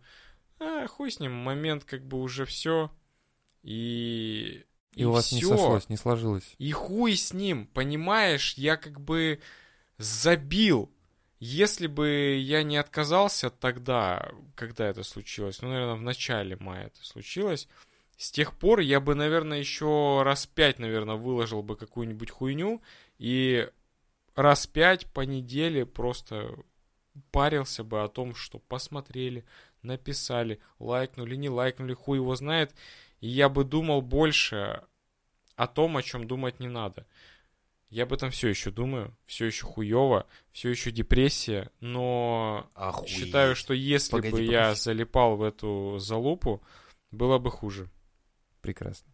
а, 0.59 0.85
хуй 0.87 1.09
с 1.09 1.21
ним, 1.21 1.31
момент 1.31 1.85
как 1.85 2.05
бы 2.05 2.19
уже 2.19 2.43
все. 2.43 2.91
И... 3.63 4.65
И, 4.95 5.05
у 5.05 5.11
вас 5.11 5.31
не 5.31 5.39
всё. 5.39 5.55
сошлось, 5.55 5.87
не 5.87 5.95
сложилось. 5.95 6.53
И 6.57 6.69
хуй 6.71 7.15
с 7.15 7.31
ним, 7.31 7.65
понимаешь, 7.67 8.55
я 8.55 8.75
как 8.75 8.99
бы 8.99 9.39
забил. 9.97 10.91
Если 11.39 11.87
бы 11.87 12.41
я 12.43 12.61
не 12.61 12.75
отказался 12.75 13.49
тогда, 13.49 14.33
когда 14.53 14.85
это 14.85 15.03
случилось, 15.03 15.61
ну, 15.61 15.69
наверное, 15.69 15.95
в 15.95 16.01
начале 16.01 16.57
мая 16.57 16.87
это 16.87 17.05
случилось, 17.05 17.69
с 18.21 18.29
тех 18.29 18.55
пор 18.55 18.81
я 18.81 18.99
бы, 18.99 19.15
наверное, 19.15 19.57
еще 19.57 20.21
раз 20.23 20.45
пять, 20.45 20.77
наверное, 20.77 21.15
выложил 21.15 21.63
бы 21.63 21.75
какую-нибудь 21.75 22.29
хуйню, 22.29 22.79
и 23.17 23.67
раз 24.35 24.67
пять 24.67 25.07
по 25.11 25.21
неделе 25.21 25.87
просто 25.87 26.53
парился 27.31 27.83
бы 27.83 28.03
о 28.03 28.07
том, 28.09 28.35
что 28.35 28.59
посмотрели, 28.59 29.43
написали, 29.81 30.59
лайкнули, 30.77 31.35
не 31.35 31.49
лайкнули, 31.49 31.95
хуй 31.95 32.19
его 32.19 32.35
знает, 32.35 32.75
и 33.21 33.27
я 33.27 33.49
бы 33.49 33.63
думал 33.63 34.03
больше 34.03 34.83
о 35.55 35.65
том, 35.65 35.97
о 35.97 36.03
чем 36.03 36.27
думать 36.27 36.59
не 36.59 36.67
надо. 36.67 37.07
Я 37.89 38.03
об 38.03 38.13
этом 38.13 38.29
все 38.29 38.49
еще 38.49 38.69
думаю, 38.69 39.17
все 39.25 39.47
еще 39.47 39.65
хуево, 39.65 40.27
все 40.51 40.69
еще 40.69 40.91
депрессия, 40.91 41.71
но 41.79 42.69
Охуеть. 42.75 43.09
считаю, 43.09 43.55
что 43.55 43.73
если 43.73 44.11
Погоди, 44.11 44.31
бы 44.31 44.41
я 44.43 44.61
погоди. 44.65 44.79
залипал 44.79 45.37
в 45.37 45.41
эту 45.41 45.97
залупу, 45.97 46.61
было 47.09 47.39
бы 47.39 47.49
хуже. 47.49 47.89
Прекрасно. 48.61 49.07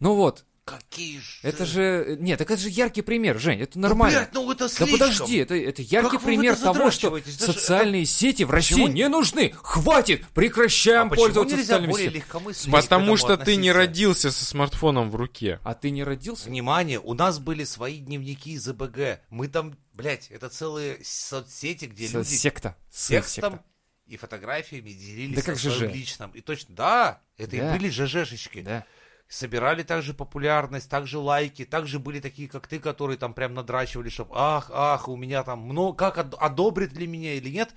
Ну 0.00 0.14
вот, 0.14 0.44
Какие 0.64 1.20
же... 1.20 1.38
это 1.42 1.64
же... 1.64 2.16
Нет, 2.18 2.38
так 2.40 2.50
это 2.50 2.60
же 2.60 2.68
яркий 2.70 3.02
пример, 3.02 3.38
Жень, 3.38 3.60
это 3.60 3.78
нормально. 3.78 4.18
Блядь, 4.18 4.34
ну 4.34 4.50
это 4.50 4.64
Да 4.64 4.68
слишком. 4.68 4.98
подожди, 4.98 5.36
это, 5.36 5.54
это 5.54 5.80
яркий 5.82 6.10
Как 6.16 6.22
пример 6.22 6.54
это 6.54 6.62
того, 6.62 6.90
что? 6.90 7.10
Даже 7.10 7.30
социальные 7.30 8.04
сети 8.04 8.42
в 8.42 8.50
России 8.50 8.74
Почему- 8.74 8.88
не 8.88 9.08
нужны. 9.08 9.52
Хватит, 9.62 10.26
прекращаем 10.34 11.06
А 11.12 11.14
пользоваться 11.14 11.56
социальными 11.56 11.92
сетями. 11.92 12.70
Потому 12.72 13.16
что 13.16 13.36
ты 13.36 13.54
не 13.54 13.68
относиться? 13.68 13.72
родился 13.74 14.30
со 14.32 14.44
смартфоном 14.44 15.12
в 15.12 15.14
руке. 15.14 15.60
А 15.62 15.74
ты 15.74 15.90
не 15.90 16.02
родился? 16.02 16.48
Внимание, 16.48 16.98
у 16.98 17.14
нас 17.14 17.38
были 17.38 17.62
свои 17.62 17.98
дневники 18.00 18.54
из 18.54 18.64
ЗБГ. 18.64 19.20
Мы 19.30 19.46
там, 19.46 19.78
блядь, 19.94 20.28
это 20.32 20.48
целые 20.48 20.98
соцсети, 21.04 21.84
где 21.84 22.08
С- 22.08 22.12
люди 22.12 22.26
Секта. 22.28 22.76
секта. 22.90 23.62
И 24.06 24.16
фотографиями 24.16 24.90
делились 24.90 25.36
Да 25.36 25.42
как 25.42 25.56
о 25.56 25.58
своем 25.58 25.90
ЖЖ. 25.90 25.94
личном. 25.94 26.30
И 26.30 26.40
точно, 26.40 26.74
да, 26.74 27.20
это 27.38 27.56
Да. 27.56 27.74
и 27.74 27.78
были 27.78 27.90
ЖЖшечки. 27.90 28.62
Да. 28.62 28.84
Собирали 29.28 29.82
также 29.82 30.14
популярность, 30.14 30.88
также 30.88 31.18
лайки, 31.18 31.64
также 31.64 31.98
были 31.98 32.20
такие, 32.20 32.48
как 32.48 32.68
ты, 32.68 32.78
которые 32.78 33.16
там 33.18 33.34
прям 33.34 33.54
надрачивали, 33.54 34.08
чтобы 34.08 34.30
ах, 34.34 34.70
ах, 34.72 35.08
у 35.08 35.16
меня 35.16 35.42
там 35.42 35.58
много, 35.60 35.96
как 35.96 36.18
од- 36.18 36.34
одобрит 36.38 36.92
ли 36.92 37.06
меня 37.08 37.34
или 37.34 37.48
нет. 37.50 37.70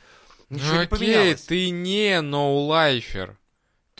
Ничего 0.49 0.67
Ну 0.67 0.73
не 0.73 0.79
окей, 0.83 0.87
поменялось. 0.87 1.41
ты 1.41 1.69
не 1.71 2.21
ноулайфер. 2.21 3.37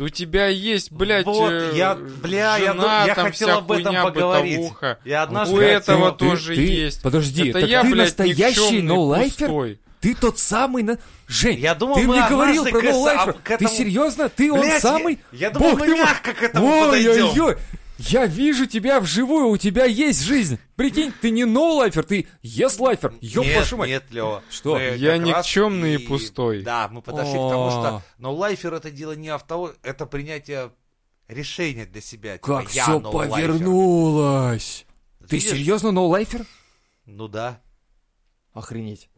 У 0.02 0.08
тебя 0.08 0.48
есть, 0.48 0.94
блядь, 0.94 1.26
Вот, 1.26 1.52
э, 1.52 1.72
я- 1.76 1.96
бля, 1.96 2.56
я 2.58 2.72
жена, 2.72 3.02
ду- 3.02 3.08
я 3.10 3.16
там 3.16 3.26
хотел 3.28 3.50
об 3.58 3.70
этом 3.72 3.94
поговорить. 4.04 4.56
бытовуха. 4.58 5.00
Я 5.04 5.24
однажды 5.24 5.56
У 5.56 5.60
этого 5.60 6.12
Ты- 6.14 6.18
тоже 6.30 6.56
ты- 6.56 6.62
есть. 6.66 7.02
Подожди, 7.04 7.50
Это 7.50 7.60
так 7.62 7.70
я, 7.70 7.82
ты 7.82 7.92
блядь, 7.92 8.06
настоящий 8.08 8.82
ноулайфер? 8.82 9.48
пустой. 9.48 9.80
Ты 10.00 10.16
тот 10.16 10.40
самый 10.40 10.84
на... 10.84 10.98
Жень, 11.30 11.60
Я 11.60 11.76
думал, 11.76 11.96
ты 11.96 12.08
мне 12.08 12.28
говорил 12.28 12.66
про 12.66 12.80
эс- 12.80 12.92
ноулайфера. 12.96 13.32
а, 13.38 13.54
этому- 13.54 13.70
Ты 13.70 13.76
серьезно? 13.78 14.30
Ты 14.30 14.52
он 14.52 14.60
Блядь, 14.62 14.74
я- 14.74 14.80
самый? 14.80 15.20
Я 15.32 15.52
думал, 15.52 15.70
Бог 15.72 15.80
мы 15.80 15.86
ты 15.86 15.92
мой. 15.92 16.00
мягко 16.00 16.34
к 16.34 16.42
этому 16.44 16.86
подойдем. 16.86 17.12
Ой-ой-ой. 17.12 17.58
Я 18.00 18.26
вижу 18.26 18.66
тебя 18.66 19.00
вживую, 19.00 19.48
у 19.50 19.58
тебя 19.58 19.86
есть 19.86 20.22
жизнь. 20.24 20.58
Прикинь, 20.76 21.14
ты 21.22 21.30
не 21.32 21.44
ноулайфер, 21.46 22.04
ты 22.04 22.28
ес-лайфер. 22.42 23.14
Ёб 23.22 23.46
нет, 23.46 23.58
вашу 23.58 23.78
мать. 23.78 23.90
нет, 23.90 24.06
Лева. 24.10 24.42
Что? 24.50 24.76
Мы 24.76 24.96
Я 24.98 25.18
никчемный 25.18 25.96
и 25.96 25.98
пустой. 26.00 26.62
Да, 26.64 26.88
мы 26.90 27.02
подошли 27.02 27.34
к 27.34 27.50
тому, 27.50 27.70
что 27.70 27.88
О. 27.98 28.02
но 28.18 28.34
лайфер 28.34 28.74
это 28.74 28.90
дело 28.90 29.12
не 29.12 29.28
авто, 29.30 29.74
это 29.84 30.06
принятие 30.08 30.72
решения 31.28 31.86
для 31.86 32.02
себя. 32.02 32.38
Типа, 32.38 32.60
Как 32.62 32.70
все 32.70 33.00
ноулайфер. 33.00 33.36
повернулось. 33.52 34.86
Ты 35.28 35.36
Видишь? 35.36 35.50
серьезно 35.52 35.92
ноулайфер? 35.92 36.46
Ну 37.06 37.28
да. 37.28 37.60
Охренеть. 38.54 39.10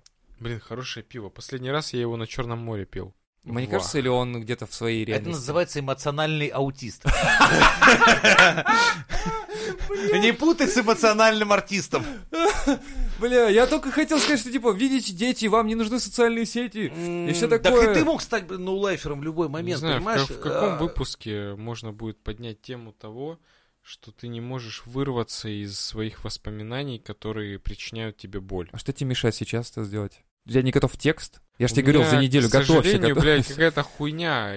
Блин, 0.41 0.60
хорошее 0.60 1.06
пиво. 1.06 1.30
Последний 1.30 1.69
раз 1.71 1.93
я 1.93 2.01
его 2.01 2.17
на 2.17 2.27
Черном 2.27 2.60
море 2.60 2.86
пил. 2.86 3.13
Мне 3.43 3.65
Ва. 3.65 3.71
кажется, 3.71 3.97
или 3.99 4.08
он 4.08 4.39
где-то 4.41 4.65
в 4.67 4.73
своей 4.73 5.04
Это 5.04 5.12
реальности? 5.13 5.36
называется 5.39 5.80
эмоциональный 5.80 6.47
аутист. 6.47 7.06
Не 10.21 10.34
путай 10.34 10.67
с 10.67 10.77
эмоциональным 10.77 11.51
артистом. 11.51 12.06
Бля, 13.19 13.49
я 13.49 13.67
только 13.67 13.91
хотел 13.91 14.19
сказать, 14.19 14.39
что, 14.39 14.51
типа, 14.51 14.71
видите, 14.73 15.13
дети, 15.13 15.45
вам 15.45 15.67
не 15.67 15.75
нужны 15.75 15.99
социальные 15.99 16.45
сети. 16.45 16.91
И 17.30 17.32
все 17.34 17.47
Так 17.47 17.62
такое. 17.63 17.91
и 17.91 17.93
ты 17.95 18.04
мог 18.06 18.21
стать 18.21 18.49
ноулайфером 18.49 19.19
в 19.19 19.23
любой 19.23 19.47
момент, 19.49 19.80
знаю, 19.80 19.95
в, 19.95 19.97
понимаешь? 19.99 20.27
ка- 20.27 20.34
в 20.34 20.39
каком 20.39 20.69
А, 20.73 20.77
выпуске 20.77 21.56
можно 21.56 21.91
будет 21.93 22.19
поднять 22.23 22.62
тему 22.62 22.93
того, 22.93 23.39
что 23.82 24.12
ты 24.12 24.27
не 24.27 24.41
можешь 24.41 24.84
вырваться 24.86 25.49
из 25.49 25.80
своих 25.80 26.23
воспоминаний, 26.23 26.99
которые 26.99 27.60
причиняют 27.60 28.17
тебе 28.17 28.39
боль. 28.39 28.69
А 28.71 28.77
что 28.77 28.93
тебе 28.93 29.10
мешает 29.12 29.36
сейчас 29.36 29.71
это 29.71 29.84
сделать? 29.84 30.21
Я 30.45 30.62
не 30.62 30.71
готов 30.71 30.97
текст? 30.97 31.41
Я 31.58 31.67
же 31.67 31.75
тебе 31.75 31.84
говорил 31.84 32.06
за 32.06 32.17
неделю, 32.17 32.49
к 32.49 32.51
готовься, 32.51 32.91
сожалению, 32.91 33.15
блядь, 33.15 33.47
какая-то 33.47 33.84
хуйня. 33.84 34.56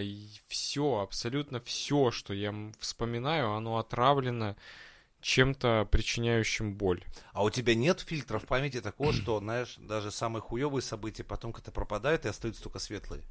Все, 0.49 1.01
абсолютно 1.01 1.61
все, 1.61 2.11
что 2.11 2.33
я 2.33 2.55
вспоминаю, 2.79 3.53
оно 3.53 3.79
отравлено 3.79 4.57
чем-то 5.20 5.88
причиняющим 5.90 6.75
боль. 6.75 7.03
А 7.33 7.44
у 7.44 7.51
тебя 7.51 7.75
нет 7.75 8.01
фильтра 8.01 8.38
в 8.38 8.44
памяти 8.44 8.81
такого, 8.81 9.12
что, 9.12 9.38
знаешь, 9.40 9.77
даже 9.79 10.11
самые 10.11 10.42
хуевые 10.42 10.83
события 10.83 11.25
потом 11.25 11.53
как-то 11.53 11.73
пропадают 11.73 12.25
и 12.25 12.29
остаются 12.29 12.62
только 12.62 12.79
светлые? 12.79 13.23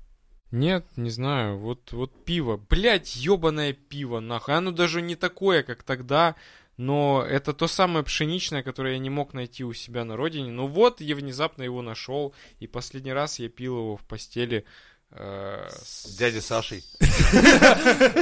Нет, 0.51 0.85
не 0.95 1.09
знаю, 1.09 1.57
вот, 1.57 1.91
вот 1.93 2.25
пиво. 2.25 2.57
Блять, 2.57 3.15
ебаное 3.15 3.73
пиво, 3.73 4.19
нахуй. 4.19 4.55
Оно 4.55 4.71
даже 4.71 5.01
не 5.01 5.15
такое, 5.15 5.63
как 5.63 5.81
тогда, 5.81 6.35
но 6.77 7.23
это 7.27 7.53
то 7.53 7.67
самое 7.67 8.03
пшеничное, 8.03 8.63
которое 8.63 8.93
я 8.93 8.99
не 8.99 9.09
мог 9.09 9.33
найти 9.33 9.63
у 9.63 9.73
себя 9.73 10.05
на 10.05 10.15
родине. 10.15 10.51
Ну 10.51 10.67
вот, 10.67 11.01
я 11.01 11.15
внезапно 11.15 11.63
его 11.63 11.81
нашел, 11.81 12.33
и 12.59 12.67
последний 12.67 13.13
раз 13.13 13.39
я 13.39 13.49
пил 13.49 13.77
его 13.77 13.97
в 13.97 14.01
постели 14.03 14.65
э, 15.11 15.69
с- 15.71 16.15
дядей 16.17 16.41
Сашей. 16.41 16.83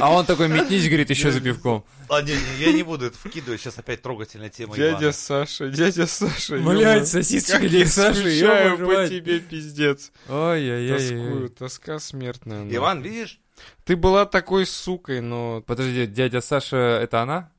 А 0.00 0.10
он 0.12 0.26
такой, 0.26 0.48
метнись, 0.48 0.86
говорит, 0.88 1.08
еще 1.10 1.30
за 1.30 1.40
пивком. 1.40 1.84
А, 2.08 2.20
не, 2.20 2.32
не, 2.32 2.64
я 2.66 2.72
не 2.72 2.82
буду 2.82 3.06
это 3.06 3.16
вкидывать, 3.16 3.60
сейчас 3.60 3.78
опять 3.78 4.02
трогательная 4.02 4.50
тема 4.50 4.76
Дядя. 4.76 5.12
Саша, 5.12 5.68
дядя 5.70 6.06
Саша. 6.06 6.58
Блядь, 6.58 7.10
Как 7.10 7.62
дядя 7.62 7.78
я 7.78 7.86
скучаю 7.86 8.72
ёбаную 8.72 8.86
по 9.04 9.08
тебе, 9.08 9.40
пиздец. 9.40 10.12
Ой-ой-ой. 10.28 10.98
Тоскую, 10.98 11.50
тоска 11.50 11.98
смертная. 11.98 12.68
Иван, 12.70 13.00
видишь? 13.00 13.38
Ты 13.84 13.96
была 13.96 14.26
такой 14.26 14.66
сукой, 14.66 15.20
но... 15.20 15.62
Подожди, 15.66 16.06
дядя 16.06 16.40
Саша, 16.40 16.76
это 17.02 17.22
она? 17.22 17.50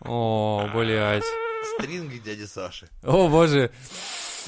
О, 0.00 0.68
блядь. 0.74 1.24
Стринги 1.78 2.18
дяди 2.18 2.46
Саши. 2.46 2.88
О, 3.02 3.28
боже. 3.28 3.70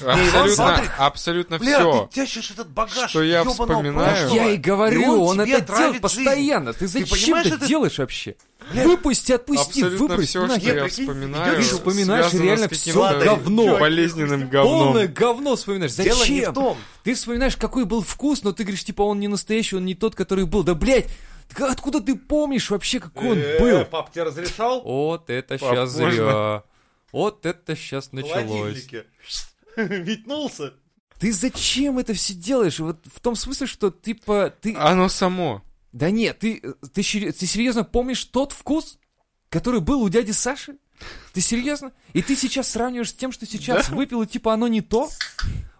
Абсолютно, 0.01 0.47
смотри. 0.55 0.87
абсолютно 0.97 1.59
Бля, 1.59 1.79
все. 1.79 2.09
ты 2.11 2.21
тащишь 2.21 2.49
этот 2.49 2.67
багаж 2.69 3.11
Что 3.11 3.21
я 3.21 3.43
вспоминаю. 3.43 4.33
Я 4.33 4.49
и 4.49 4.57
говорю, 4.57 5.01
И 5.01 5.05
он, 5.05 5.35
тебе 5.43 5.57
это 5.57 5.67
делает 5.67 5.91
жизнь. 5.91 6.01
постоянно. 6.01 6.73
Ты 6.73 6.87
зачем 6.87 7.35
это 7.37 7.49
это- 7.49 7.67
делаешь 7.67 7.99
вообще? 7.99 8.35
Выпусти, 8.73 9.33
отпусти, 9.33 9.81
Абсолютно 9.83 10.07
выбрось 10.07 10.29
все, 10.29 10.47
что 10.47 10.55
я 10.59 10.83
прикинь, 10.85 11.05
вспоминаю, 11.05 11.59
и 11.59 11.61
вспоминаешь 11.61 12.33
реально 12.33 12.69
всё 12.69 13.19
говно. 13.23 13.77
Болезненным 13.77 14.49
говном. 14.49 14.79
Полное 14.93 15.07
говно 15.07 15.55
вспоминаешь. 15.55 15.93
Зачем? 15.93 16.55
Ты 17.03 17.13
вспоминаешь, 17.13 17.57
какой 17.57 17.85
был 17.85 18.01
вкус, 18.01 18.41
но 18.41 18.51
ты 18.51 18.63
говоришь, 18.63 18.83
типа, 18.85 19.03
он 19.03 19.19
не 19.19 19.27
настоящий, 19.27 19.75
он 19.75 19.85
не 19.85 19.93
тот, 19.93 20.15
который 20.15 20.45
был. 20.45 20.63
Да, 20.63 20.73
блядь, 20.73 21.07
откуда 21.59 22.01
ты 22.01 22.15
помнишь 22.15 22.69
вообще, 22.69 22.99
какой 22.99 23.31
он 23.31 23.37
Э, 23.37 23.59
был? 23.59 23.85
Пап 23.85 24.11
тебе 24.11 24.23
разрешал? 24.23 24.81
Вот 24.83 25.29
это 25.29 25.57
сейчас 25.57 25.91
зря. 25.91 26.63
Вот 27.11 27.45
это 27.45 27.75
сейчас 27.75 28.11
началось. 28.11 28.87
Метнулся. 29.77 30.73
Ты 31.19 31.31
зачем 31.31 31.99
это 31.99 32.13
все 32.13 32.33
делаешь? 32.33 32.79
Вот 32.79 33.05
в 33.05 33.19
том 33.19 33.35
смысле, 33.35 33.67
что 33.67 33.91
типа 33.91 34.53
ты... 34.61 34.75
Оно 34.75 35.07
само. 35.09 35.61
Да 35.91 36.09
нет, 36.09 36.39
ты, 36.39 36.61
ты, 36.93 37.01
ты 37.31 37.45
серьезно 37.45 37.83
помнишь 37.83 38.25
тот 38.25 38.51
вкус, 38.51 38.97
который 39.49 39.79
был 39.79 40.01
у 40.01 40.09
дяди 40.09 40.31
Саши? 40.31 40.77
Ты 41.33 41.41
серьезно? 41.41 41.91
И 42.13 42.21
ты 42.21 42.35
сейчас 42.35 42.69
сравниваешь 42.69 43.09
с 43.11 43.13
тем, 43.13 43.31
что 43.31 43.45
сейчас 43.45 43.89
выпил, 43.89 44.23
и 44.23 44.27
типа 44.27 44.53
оно 44.53 44.67
не 44.67 44.81
то? 44.81 45.09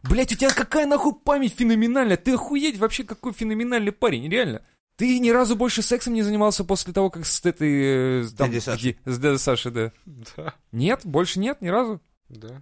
Блять, 0.04 0.32
у 0.32 0.36
тебя 0.36 0.52
какая 0.52 0.86
нахуй 0.86 1.14
память 1.16 1.56
феноменальная? 1.56 2.18
Ты 2.18 2.34
охуеть 2.34 2.78
вообще 2.78 3.04
какой 3.04 3.34
феноменальный 3.34 3.92
парень, 3.92 4.30
реально. 4.30 4.62
Ты 4.96 5.20
ни 5.20 5.30
разу 5.30 5.56
больше 5.56 5.82
сексом 5.82 6.14
не 6.14 6.22
занимался 6.22 6.64
после 6.64 6.94
того, 6.94 7.10
как 7.10 7.26
с 7.26 7.44
этой... 7.46 8.24
э, 8.24 8.26
там, 8.38 8.50
дядей 8.50 8.62
Сашей. 8.62 8.98
С 9.06 9.18
дядей 9.18 9.38
Сашей, 9.40 9.72
да. 9.72 9.92
Да, 10.06 10.54
Нет? 10.72 11.02
Больше 11.04 11.40
нет? 11.40 11.62
Ни 11.62 11.70
разу? 11.70 12.02
да. 12.30 12.62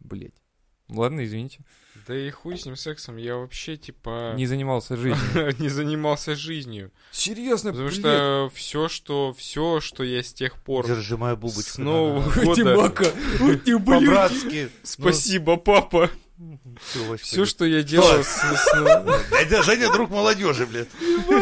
Блять. 0.00 0.34
Ладно, 0.88 1.24
извините. 1.24 1.60
Да 2.06 2.18
и 2.18 2.30
хуй 2.30 2.58
с 2.58 2.66
ним 2.66 2.76
сексом, 2.76 3.16
я 3.16 3.36
вообще, 3.36 3.76
типа, 3.76 4.34
Не 4.36 4.46
занимался 4.46 4.96
жизнью. 4.96 5.54
не 5.58 5.68
занимался 5.68 6.34
жизнью. 6.34 6.92
Серьезно, 7.12 7.70
Потому 7.70 7.88
блядь. 7.88 8.00
что 8.00 8.50
все, 8.54 8.88
что 8.88 9.32
все, 9.32 9.80
что 9.80 10.02
я 10.02 10.22
с 10.22 10.32
тех 10.32 10.60
пор 10.62 10.86
Держи 10.86 11.16
мою 11.16 11.36
с 11.36 11.38
бубочку. 11.38 11.80
Нового 11.80 12.24
Ой, 13.40 13.56
ты 13.58 13.78
года... 13.78 14.00
По-братски. 14.00 14.68
Спасибо, 14.82 15.56
папа. 15.56 16.10
Все, 17.20 17.44
что 17.46 17.64
я 17.64 17.82
делал 17.82 18.22
с, 18.22 18.40
Дядя 19.30 19.62
Женя 19.62 19.92
друг 19.92 20.10
молодежи, 20.10 20.66
блядь. 20.66 20.88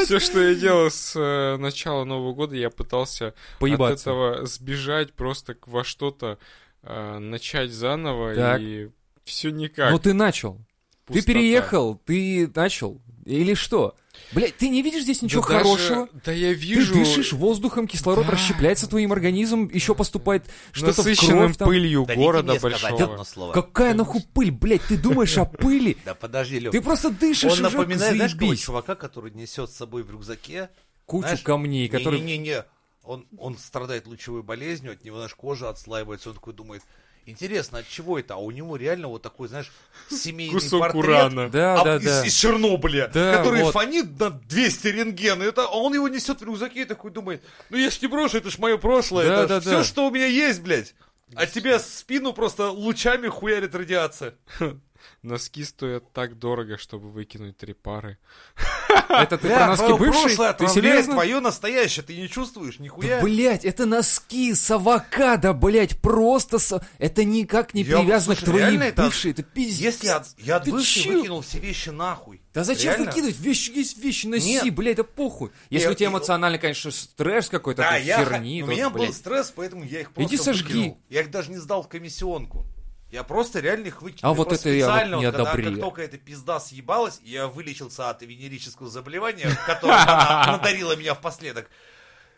все, 0.03 0.19
что 0.19 0.41
я 0.41 0.55
делал 0.55 0.91
с 0.91 1.57
начала 1.59 2.05
Нового 2.05 2.33
года, 2.33 2.57
я 2.57 2.71
пытался 2.71 3.35
от 3.61 3.81
этого 3.81 4.47
сбежать 4.47 5.13
просто 5.13 5.57
во 5.67 5.85
что-то, 5.85 6.39
э, 6.83 7.19
начать 7.19 7.71
заново 7.73 8.59
и 8.59 8.91
все 9.25 9.51
никак. 9.51 9.93
Ну 9.93 9.99
ты 9.99 10.13
начал. 10.13 10.61
Ты 11.07 11.23
переехал, 11.23 11.97
ты 11.97 12.51
начал. 12.55 13.01
Или 13.25 13.55
что? 13.55 13.95
Блять, 14.33 14.57
ты 14.57 14.69
не 14.69 14.83
видишь 14.83 15.03
здесь 15.05 15.23
ничего 15.23 15.43
Да 15.43 15.49
даже- 15.49 15.65
хорошего? 15.65 16.09
Да 16.25 16.33
я 16.33 16.49
Ты 16.49 16.55
вижу. 16.55 16.95
дышишь 16.95 17.33
воздухом, 17.33 17.87
кислород 17.87 18.27
Да. 18.27 18.33
расщепляется 18.33 18.87
твоим 18.89 19.13
организмом, 19.13 19.69
еще 19.73 19.95
поступает 19.95 20.45
что-то 20.73 21.03
в 21.03 21.05
кровь. 21.17 21.57
там. 21.57 21.69
пылью 21.69 22.05
Дадите 22.07 22.25
города 22.25 22.59
большого. 22.61 23.05
одно 23.05 23.25
слово. 23.25 23.53
Какая 23.53 23.95
нахуй 23.95 24.23
пыль, 24.35 24.51
блядь, 24.51 24.83
ты 24.83 24.97
думаешь 24.97 25.37
о 25.39 25.45
пыли? 25.45 25.97
Да 26.05 26.15
подожди, 26.15 26.59
Лёв. 26.61 26.73
Ты 26.73 26.81
просто 26.81 27.11
дышишь 27.11 27.53
Он 27.53 27.63
напоминает, 27.63 28.17
знаешь, 28.17 28.33
какого 28.35 28.57
чувака, 28.57 28.95
который 28.95 29.31
несет 29.33 29.71
с 29.71 29.77
собой 29.77 30.03
в 30.03 30.11
рюкзаке 30.11 30.71
Кучу 31.07 31.23
знаешь, 31.27 31.41
камней, 31.43 31.89
которые... 31.89 32.21
Не-не-не, 32.21 32.65
он, 33.03 33.27
он 33.39 33.59
страдает 33.59 34.07
лучевой 34.07 34.43
болезнью, 34.43 34.93
от 34.93 35.05
него, 35.05 35.17
знаешь, 35.17 35.35
кожа 35.35 35.69
отслаивается, 35.69 36.29
он 36.31 36.35
такой 36.37 36.53
думает, 36.55 36.83
интересно, 37.27 37.79
от 37.79 37.89
чего 37.89 38.19
это? 38.19 38.35
А 38.35 38.37
у 38.39 38.51
него 38.51 38.77
реально 38.77 39.09
вот 39.09 39.23
такой, 39.23 39.49
знаешь, 39.49 39.71
семейный 40.11 40.55
Кусок 40.55 40.81
портрет. 40.81 41.05
урана. 41.05 41.49
Да, 41.49 41.81
а- 41.81 41.85
да, 41.85 41.97
из, 41.97 42.05
да. 42.05 42.27
из 42.27 42.35
Чернобыля, 42.35 43.11
Да, 43.13 43.37
который 43.37 43.63
вот. 43.65 43.73
фонит 43.73 44.19
на 44.19 44.31
200 44.31 44.87
рентген, 44.89 45.43
и 45.43 45.47
это, 45.47 45.63
а 45.65 45.77
он 45.77 45.95
его 45.95 46.09
несет 46.09 46.41
в 46.41 46.45
рюкзаке 46.45 46.83
и 46.83 46.85
такой 46.85 47.11
думает, 47.11 47.43
ну 47.71 47.77
я 47.77 47.91
ж 47.91 48.01
не 48.03 48.09
брошу, 48.09 48.39
это 48.39 48.51
ж 48.51 48.59
мое 48.59 48.77
прошлое, 48.79 49.27
Да, 49.27 49.35
это 49.45 49.49
да, 49.49 49.61
все, 49.61 49.71
да. 49.71 49.85
что 49.85 50.09
у 50.09 50.11
меня 50.11 50.27
есть, 50.27 50.61
блядь. 50.63 50.95
А 51.37 51.47
тебе 51.47 51.79
спину 51.79 52.33
просто 52.33 52.71
лучами 52.71 53.29
хуярит 53.29 53.75
радиация. 53.75 54.35
Носки 55.23 55.65
стоят 55.65 56.13
так 56.13 56.39
дорого, 56.39 56.79
чтобы 56.79 57.11
выкинуть 57.11 57.57
три 57.57 57.73
пары. 57.75 58.19
Это 59.09 59.39
ты 59.39 59.49
про 59.49 59.67
носки 59.67 59.93
бывшие? 59.93 60.11
прошлое 60.37 60.53
Ты 60.55 60.69
серьезно? 60.69 61.15
твое 61.15 61.41
настоящее, 61.41 62.05
ты 62.05 62.17
не 62.17 62.29
чувствуешь, 62.29 62.79
нихуя. 62.79 63.21
Блять, 63.21 63.65
это 63.65 63.87
носки 63.87 64.55
с 64.55 64.71
авокадо, 64.71 65.53
блять, 65.53 66.01
просто. 66.01 66.59
Это 66.99 67.25
никак 67.25 67.75
не 67.75 67.85
привязано 67.85 68.37
к 68.37 68.41
твоим 68.41 68.59
реально 68.59 68.83
это- 68.85 69.11
это 69.25 69.43
пиздец. 69.43 70.03
Если 70.03 70.07
я, 70.45 70.57
от 70.57 70.69
бывшей 70.69 71.17
выкинул 71.17 71.41
все 71.43 71.59
вещи 71.59 71.91
нахуй. 71.91 72.41
Да 72.53 72.65
зачем 72.65 72.91
Реально? 72.95 73.07
выкидывать? 73.07 73.39
Вещи 73.39 73.71
есть 73.71 73.97
вещи, 73.99 74.27
носи, 74.27 74.55
Нет. 74.65 74.75
блядь, 74.75 74.97
да 74.97 75.05
похуй. 75.05 75.51
Если 75.71 75.87
Я- 75.87 75.93
у 75.93 75.95
тебя 75.95 76.09
эмоциональный, 76.09 76.59
конечно, 76.59 76.91
стресс 76.91 77.49
какой-то, 77.49 77.83
Да, 77.83 77.97
я, 77.97 78.19
херни, 78.25 78.61
х- 78.61 78.67
у 78.67 78.71
меня 78.71 78.91
был 78.91 79.13
стресс, 79.13 79.53
поэтому 79.55 79.85
я 79.85 80.01
их 80.01 80.11
Иди 80.17 80.37
просто 80.37 80.45
сожги. 80.45 80.73
выкинул. 80.73 80.99
Я 81.09 81.21
их 81.21 81.31
даже 81.31 81.51
не 81.53 81.59
сдал 81.59 81.83
в 81.85 81.89
комиссионку. 81.89 82.67
Я 83.11 83.25
просто 83.25 83.59
реально 83.61 83.89
их 83.89 84.03
выкинул. 84.03 84.31
А 84.31 84.35
вот 84.35 84.49
просто 84.49 84.69
это 84.69 84.79
я 84.79 84.87
вот 84.87 84.93
специально, 84.93 85.17
не 85.17 85.27
вот 85.27 85.35
когда. 85.37 85.71
Как 85.71 85.81
только 85.81 86.03
эта 86.03 86.17
пизда 86.19 86.61
съебалась, 86.61 87.21
я 87.25 87.49
вылечился 87.49 88.09
от 88.09 88.23
венерического 88.23 88.89
заболевания, 88.89 89.49
которое 89.67 89.99
она 90.03 90.53
надарила 90.53 90.95
меня 90.95 91.15
впоследок. 91.15 91.69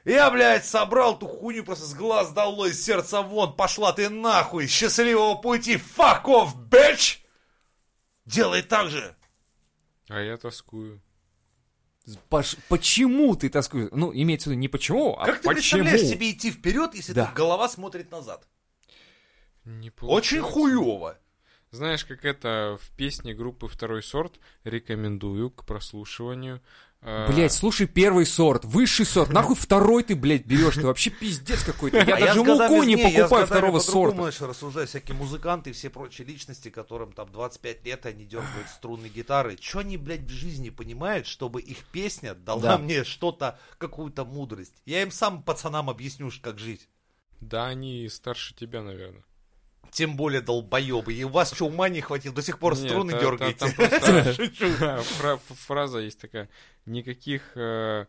Я, 0.04 0.30
блядь, 0.30 0.64
собрал 0.64 1.16
ту 1.18 1.28
хуйню 1.28 1.62
просто 1.62 1.84
с 1.84 1.94
глаз 1.94 2.32
долой, 2.32 2.70
из 2.70 2.84
сердца 2.84 3.22
вон, 3.22 3.54
пошла 3.54 3.92
ты 3.92 4.08
нахуй, 4.08 4.66
счастливого 4.66 5.34
пути, 5.36 5.76
fuck 5.76 6.24
off, 6.24 6.54
bitch! 6.68 7.18
Делай 8.24 8.62
так 8.62 8.88
же. 8.90 9.14
А 10.08 10.20
я 10.20 10.36
тоскую. 10.38 11.00
Пош- 12.28 12.58
Почему 12.68 13.36
ты 13.36 13.48
тоскуешь? 13.48 13.90
Ну, 13.92 14.12
имеется 14.12 14.48
в 14.48 14.52
виду 14.52 14.60
не 14.60 14.68
почему, 14.68 15.16
а 15.20 15.26
Как 15.26 15.36
ты 15.40 15.48
почему? 15.48 15.82
представляешь 15.84 16.00
себе 16.08 16.32
идти 16.32 16.50
вперед, 16.50 16.94
если 16.94 17.12
Да. 17.12 17.30
голова 17.34 17.68
смотрит 17.68 18.10
назад? 18.10 18.48
Не 19.64 19.92
Очень 20.00 20.40
хуево. 20.42 21.18
Знаешь, 21.70 22.04
как 22.04 22.24
это 22.26 22.78
в 22.82 22.90
песне 22.96 23.32
группы 23.32 23.66
«Второй 23.66 24.02
сорт» 24.02 24.38
рекомендую 24.64 25.50
к 25.50 25.64
прослушиванию. 25.64 26.60
А, 27.00 27.26
Блять, 27.32 27.52
слушай 27.52 27.86
первый 27.86 28.26
сорт, 28.26 28.64
высший 28.66 29.06
сорт, 29.06 29.30
нахуй 29.32 29.56
второй 29.56 30.02
ты, 30.04 30.14
блядь, 30.14 30.44
берешь, 30.44 30.74
ты 30.74 30.82
вообще 30.82 31.08
пиздец 31.10 31.64
какой-то. 31.64 31.96
Я 31.96 32.16
А 32.16 32.20
даже 32.20 32.42
годами- 32.44 32.68
муку 32.70 32.82
не 32.84 32.92
я 32.92 32.98
покупаю 32.98 33.28
годами 33.28 33.46
второго 33.46 33.78
сорта. 33.80 34.20
начал 34.22 34.46
рассуждать, 34.48 34.88
всякие 34.90 35.16
музыканты 35.16 35.70
и 35.70 35.72
все 35.72 35.88
прочие 35.90 36.26
личности, 36.26 36.68
которым 36.68 37.12
там 37.12 37.32
25 37.32 37.84
лет, 37.86 38.04
они 38.06 38.24
дергают 38.26 38.68
струнные 38.76 39.08
гитары. 39.10 39.56
Че 39.56 39.78
они, 39.80 39.96
блядь, 39.96 40.20
в 40.22 40.28
жизни 40.28 40.68
понимают, 40.68 41.26
чтобы 41.26 41.62
их 41.62 41.78
песня 41.86 42.34
дала 42.34 42.60
Да. 42.62 42.78
мне 42.78 43.02
что-то, 43.02 43.58
какую-то 43.78 44.24
мудрость? 44.26 44.74
Я 44.84 45.02
им 45.02 45.10
сам, 45.10 45.42
пацанам, 45.42 45.88
объясню, 45.90 46.30
как 46.42 46.58
жить. 46.58 46.88
Да, 47.40 47.66
они 47.68 48.08
старше 48.10 48.54
тебя, 48.54 48.82
наверное. 48.82 49.24
Тем 49.92 50.16
более 50.16 50.40
долбоебы. 50.40 51.12
И 51.12 51.22
у 51.22 51.28
вас 51.28 51.52
что, 51.52 51.66
ума 51.66 51.90
не 51.90 52.00
хватило? 52.00 52.34
До 52.34 52.40
сих 52.40 52.58
пор 52.58 52.74
Нет, 52.78 52.90
струны 52.90 53.12
та- 53.12 53.20
дергаете. 53.20 53.66
Фраза 55.66 55.98
есть 55.98 56.18
такая. 56.18 56.48
Никаких 56.86 57.42
э, 57.56 58.06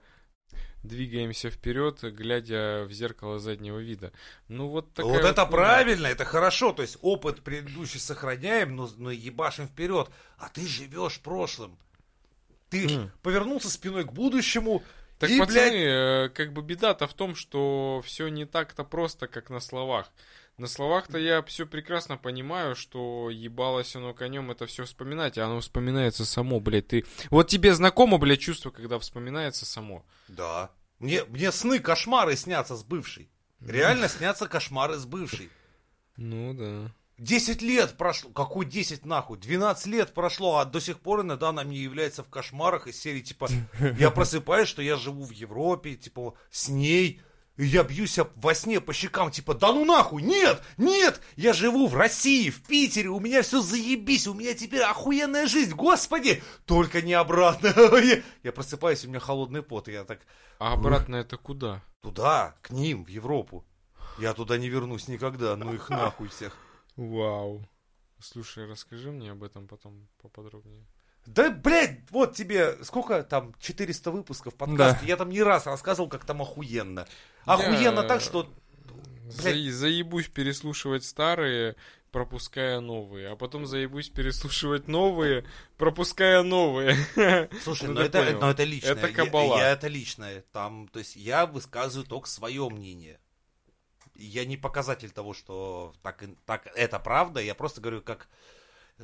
двигаемся 0.84 1.50
вперед, 1.50 2.02
глядя 2.02 2.86
в 2.88 2.92
зеркало 2.94 3.38
заднего 3.38 3.80
вида. 3.80 4.14
Ну 4.48 4.70
вот 4.70 4.94
такая 4.94 5.12
Вот 5.12 5.22
вот 5.24 5.30
это 5.32 5.42
хуйня. 5.46 5.52
правильно, 5.58 6.08
это 6.08 6.24
хорошо. 6.24 6.72
То 6.72 6.84
есть 6.84 6.98
опыт 7.02 7.42
предыдущий 7.44 8.00
сохраняем, 8.00 8.78
но, 8.78 8.90
но 8.98 9.12
ебашим 9.12 9.68
вперед. 9.68 10.10
А 10.38 10.48
ты 10.48 10.66
живешь 10.66 11.20
прошлым. 11.20 11.78
Ты 12.70 12.90
М. 12.96 13.12
повернулся 13.22 13.70
спиной 13.70 14.06
к 14.06 14.14
будущему. 14.14 14.84
Так, 15.20 15.30
и, 15.30 15.38
пацаны, 15.38 15.54
блядь, 15.70 15.74
э, 15.76 16.30
как 16.34 16.54
бы 16.54 16.62
беда-то 16.62 17.08
в 17.08 17.14
том, 17.14 17.36
что 17.36 18.02
все 18.06 18.30
не 18.30 18.46
так-то 18.46 18.86
просто, 18.86 19.28
как 19.28 19.50
на 19.50 19.60
словах. 19.60 20.12
На 20.58 20.68
словах-то 20.68 21.18
я 21.18 21.42
все 21.44 21.66
прекрасно 21.66 22.18
понимаю, 22.18 22.76
что 22.76 23.30
ебалось 23.32 23.96
оно 23.96 24.14
конем, 24.14 24.52
это 24.52 24.68
все 24.68 24.86
вспоминать, 24.86 25.38
а 25.38 25.46
оно 25.46 25.62
вспоминается 25.62 26.26
само, 26.26 26.60
блядь. 26.60 26.88
Ты... 26.88 27.06
Вот 27.32 27.48
тебе 27.48 27.74
знакомо, 27.74 28.20
блядь, 28.20 28.42
чувство, 28.42 28.70
когда 28.70 29.00
вспоминается 29.00 29.66
само. 29.66 30.06
Да. 30.28 30.70
Мне, 31.00 31.24
мне 31.26 31.52
сны, 31.52 31.80
кошмары 31.80 32.36
снятся 32.36 32.76
с 32.76 32.84
бывшей. 32.84 33.30
Реально 33.62 34.08
снятся 34.08 34.48
кошмары 34.48 34.98
с 34.98 35.06
бывшей. 35.06 35.50
Ну 36.18 36.54
да. 36.54 36.94
10 37.18 37.62
лет 37.62 37.98
прошло. 37.98 38.32
Какой 38.32 38.66
10 38.66 39.06
нахуй? 39.06 39.38
12 39.38 39.88
лет 39.88 40.14
прошло, 40.14 40.58
а 40.58 40.66
до 40.66 40.80
сих 40.80 41.00
пор 41.00 41.22
иногда 41.22 41.50
она 41.50 41.64
мне 41.64 41.78
является 41.78 42.24
в 42.24 42.30
кошмарах 42.30 42.88
из 42.88 43.00
серии, 43.00 43.22
типа, 43.22 43.50
я 43.98 44.12
просыпаюсь, 44.12 44.68
что 44.68 44.82
я 44.82 44.98
живу 44.98 45.24
в 45.24 45.32
Европе, 45.32 45.96
типа, 45.96 46.36
с 46.52 46.70
ней, 46.70 47.22
и 47.58 47.66
я 47.66 47.84
бьюсь 47.84 48.18
об- 48.20 48.32
во 48.36 48.54
сне 48.56 48.82
по 48.82 48.94
щекам, 48.94 49.30
типа, 49.32 49.54
да 49.54 49.72
ну 49.72 49.86
нахуй, 49.86 50.22
нет, 50.24 50.62
нет, 50.78 51.22
я 51.36 51.54
живу 51.54 51.88
в 51.88 51.96
России, 51.96 52.50
в 52.50 52.64
Питере, 52.64 53.10
у 53.10 53.20
меня 53.20 53.42
все 53.44 53.62
заебись, 53.62 54.28
у 54.28 54.34
меня 54.34 54.54
теперь 54.54 54.82
охуенная 54.82 55.48
жизнь, 55.48 55.74
господи, 55.74 56.42
только 56.66 57.02
не 57.02 57.14
обратно. 57.14 57.68
Я- 58.00 58.22
Я 58.44 58.52
просыпаюсь, 58.52 59.06
у 59.06 59.10
меня 59.10 59.20
холодный 59.20 59.62
пот, 59.62 59.88
и 59.88 59.92
я 59.92 60.04
так, 60.04 60.20
А 60.60 60.74
обратно 60.74 61.16
это 61.18 61.38
куда? 61.38 61.82
туда, 62.02 62.56
к 62.62 62.72
ним, 62.72 63.06
в 63.06 63.08
Европу. 63.08 63.66
Я 64.20 64.34
туда 64.34 64.58
не 64.58 64.70
вернусь 64.70 65.08
никогда, 65.08 65.56
ну 65.56 65.74
их 65.74 65.90
нахуй 65.90 66.28
всех. 66.30 66.58
Вау. 66.96 67.68
Слушай, 68.20 68.68
расскажи 68.68 69.12
мне 69.12 69.32
об 69.32 69.44
этом 69.44 69.68
потом 69.68 70.08
поподробнее. 70.22 70.86
Да, 71.26 71.50
блядь, 71.52 72.00
вот 72.12 72.36
тебе, 72.36 72.78
сколько 72.84 73.24
там, 73.24 73.54
400 73.60 74.12
выпусков 74.12 74.56
подкаста, 74.56 75.06
я 75.06 75.16
там 75.18 75.30
не 75.30 75.42
раз 75.42 75.66
рассказывал, 75.66 76.10
как 76.10 76.26
там 76.26 76.42
охуенно. 76.42 77.08
Охуенно 77.46 78.02
Я- 78.02 78.08
так, 78.08 78.22
что... 78.22 78.50
Блядь. 79.42 79.56
За- 79.66 79.72
заебусь 79.72 80.28
переслушивать 80.28 81.06
старые, 81.06 81.76
пропуская 82.12 82.82
новые, 82.82 83.30
а 83.30 83.36
потом 83.38 83.66
заебусь 83.66 84.10
переслушивать 84.10 84.88
новые, 84.90 85.46
пропуская 85.78 86.44
новые. 86.44 86.98
Слушай, 87.64 87.88
Ну, 87.88 87.94
ну, 87.94 88.00
ты 88.02 88.06
это, 88.08 88.24
понял. 88.26 88.40
ну, 88.42 88.48
это 88.50 88.64
личное. 88.66 88.92
Это 88.92 89.08
Я- 89.08 89.14
кабала. 89.14 89.58
Я, 89.60 89.72
это 89.72 89.88
личное. 89.88 90.44
Там, 90.52 90.90
то 90.90 91.00
есть 91.00 91.16
я 91.16 91.46
высказываю 91.46 92.06
только 92.06 92.28
свое 92.28 92.70
мнение. 92.70 93.18
Я 94.16 94.46
не 94.46 94.58
показатель 94.58 95.10
того, 95.10 95.34
что 95.34 95.94
так, 96.04 96.24
так 96.46 96.68
это 96.76 97.00
правда. 97.00 97.40
Я 97.40 97.56
просто 97.56 97.80
говорю, 97.82 98.02
как, 98.02 98.28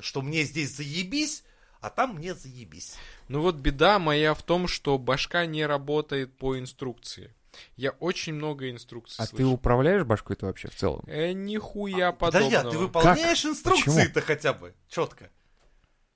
что 0.01 0.21
мне 0.21 0.43
здесь 0.43 0.75
заебись, 0.75 1.43
а 1.81 1.89
там 1.89 2.15
мне 2.15 2.33
заебись. 2.33 2.95
Ну 3.27 3.41
вот 3.41 3.55
беда 3.55 3.99
моя 3.99 4.33
в 4.33 4.43
том, 4.43 4.67
что 4.67 4.97
башка 4.97 5.45
не 5.45 5.65
работает 5.65 6.37
по 6.37 6.57
инструкции. 6.59 7.33
Я 7.75 7.91
очень 7.91 8.33
много 8.33 8.69
инструкций 8.69 9.15
А 9.23 9.27
ты 9.27 9.37
слышу. 9.37 9.51
управляешь 9.51 10.03
башкой-то 10.03 10.45
вообще 10.45 10.69
в 10.69 10.75
целом? 10.75 11.03
Э, 11.07 11.31
нихуя 11.33 12.11
Подожди, 12.11 12.55
а 12.55 12.59
подобного. 12.59 12.71
ты 12.71 12.77
выполняешь 12.77 13.41
Как? 13.41 13.51
инструкции-то 13.51 14.21
хотя 14.21 14.53
бы? 14.53 14.73
Четко. 14.87 15.29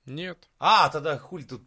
Нет. 0.06 0.38
А, 0.58 0.88
тогда 0.90 1.18
хуй 1.18 1.42
тут 1.44 1.62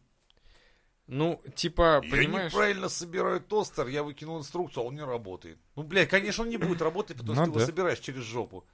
Ну, 1.07 1.41
типа, 1.55 2.01
Я 2.03 2.11
понимаешь? 2.11 2.51
неправильно 2.53 2.89
собираю 2.89 3.39
тостер, 3.41 3.87
я 3.87 4.03
выкинул 4.03 4.39
инструкцию, 4.39 4.83
а 4.83 4.87
он 4.87 4.95
не 4.95 5.03
работает. 5.03 5.57
Ну, 5.75 5.83
блядь, 5.83 6.09
конечно, 6.09 6.43
он 6.43 6.49
не 6.49 6.57
будет 6.57 6.81
работать, 6.81 7.17
потому 7.17 7.33
Ну 7.33 7.35
что 7.35 7.43
ты 7.45 7.49
его 7.51 7.59
да. 7.59 7.65
собираешь 7.65 7.99
через 7.99 8.23
жопу. 8.23 8.65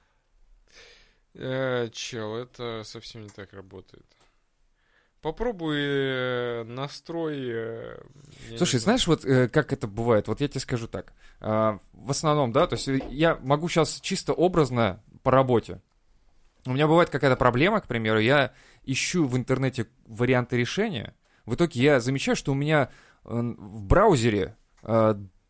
Э, 1.34 1.88
чел, 1.92 2.36
это 2.36 2.82
совсем 2.84 3.22
не 3.24 3.28
так 3.30 3.52
работает. 3.52 4.06
Попробуй 5.24 5.78
э, 5.80 6.64
настрой... 6.64 7.48
э, 7.50 7.98
Слушай, 8.58 8.78
знаешь, 8.78 9.06
вот 9.06 9.24
э, 9.24 9.48
как 9.48 9.72
это 9.72 9.86
бывает? 9.86 10.28
Вот 10.28 10.42
я 10.42 10.48
тебе 10.48 10.60
скажу 10.60 10.86
так. 10.86 11.14
А, 11.40 11.78
в 11.94 12.10
основном, 12.10 12.52
да, 12.52 12.66
то 12.66 12.76
есть 12.76 12.86
я 13.08 13.36
могу 13.36 13.70
сейчас 13.70 14.02
чисто 14.02 14.34
образно 14.34 15.02
по 15.22 15.30
работе. 15.30 15.80
У 16.66 16.72
меня 16.72 16.86
бывает 16.86 17.08
какая-то 17.08 17.36
проблема, 17.36 17.80
к 17.80 17.86
примеру, 17.86 18.18
я 18.18 18.52
ищу 18.82 19.26
в 19.26 19.34
интернете 19.34 19.86
варианты 20.06 20.58
решения. 20.58 21.14
В 21.46 21.54
итоге 21.54 21.80
я 21.80 22.00
замечаю, 22.00 22.36
что 22.36 22.52
у 22.52 22.54
меня 22.54 22.90
в 23.22 23.82
браузере 23.82 24.58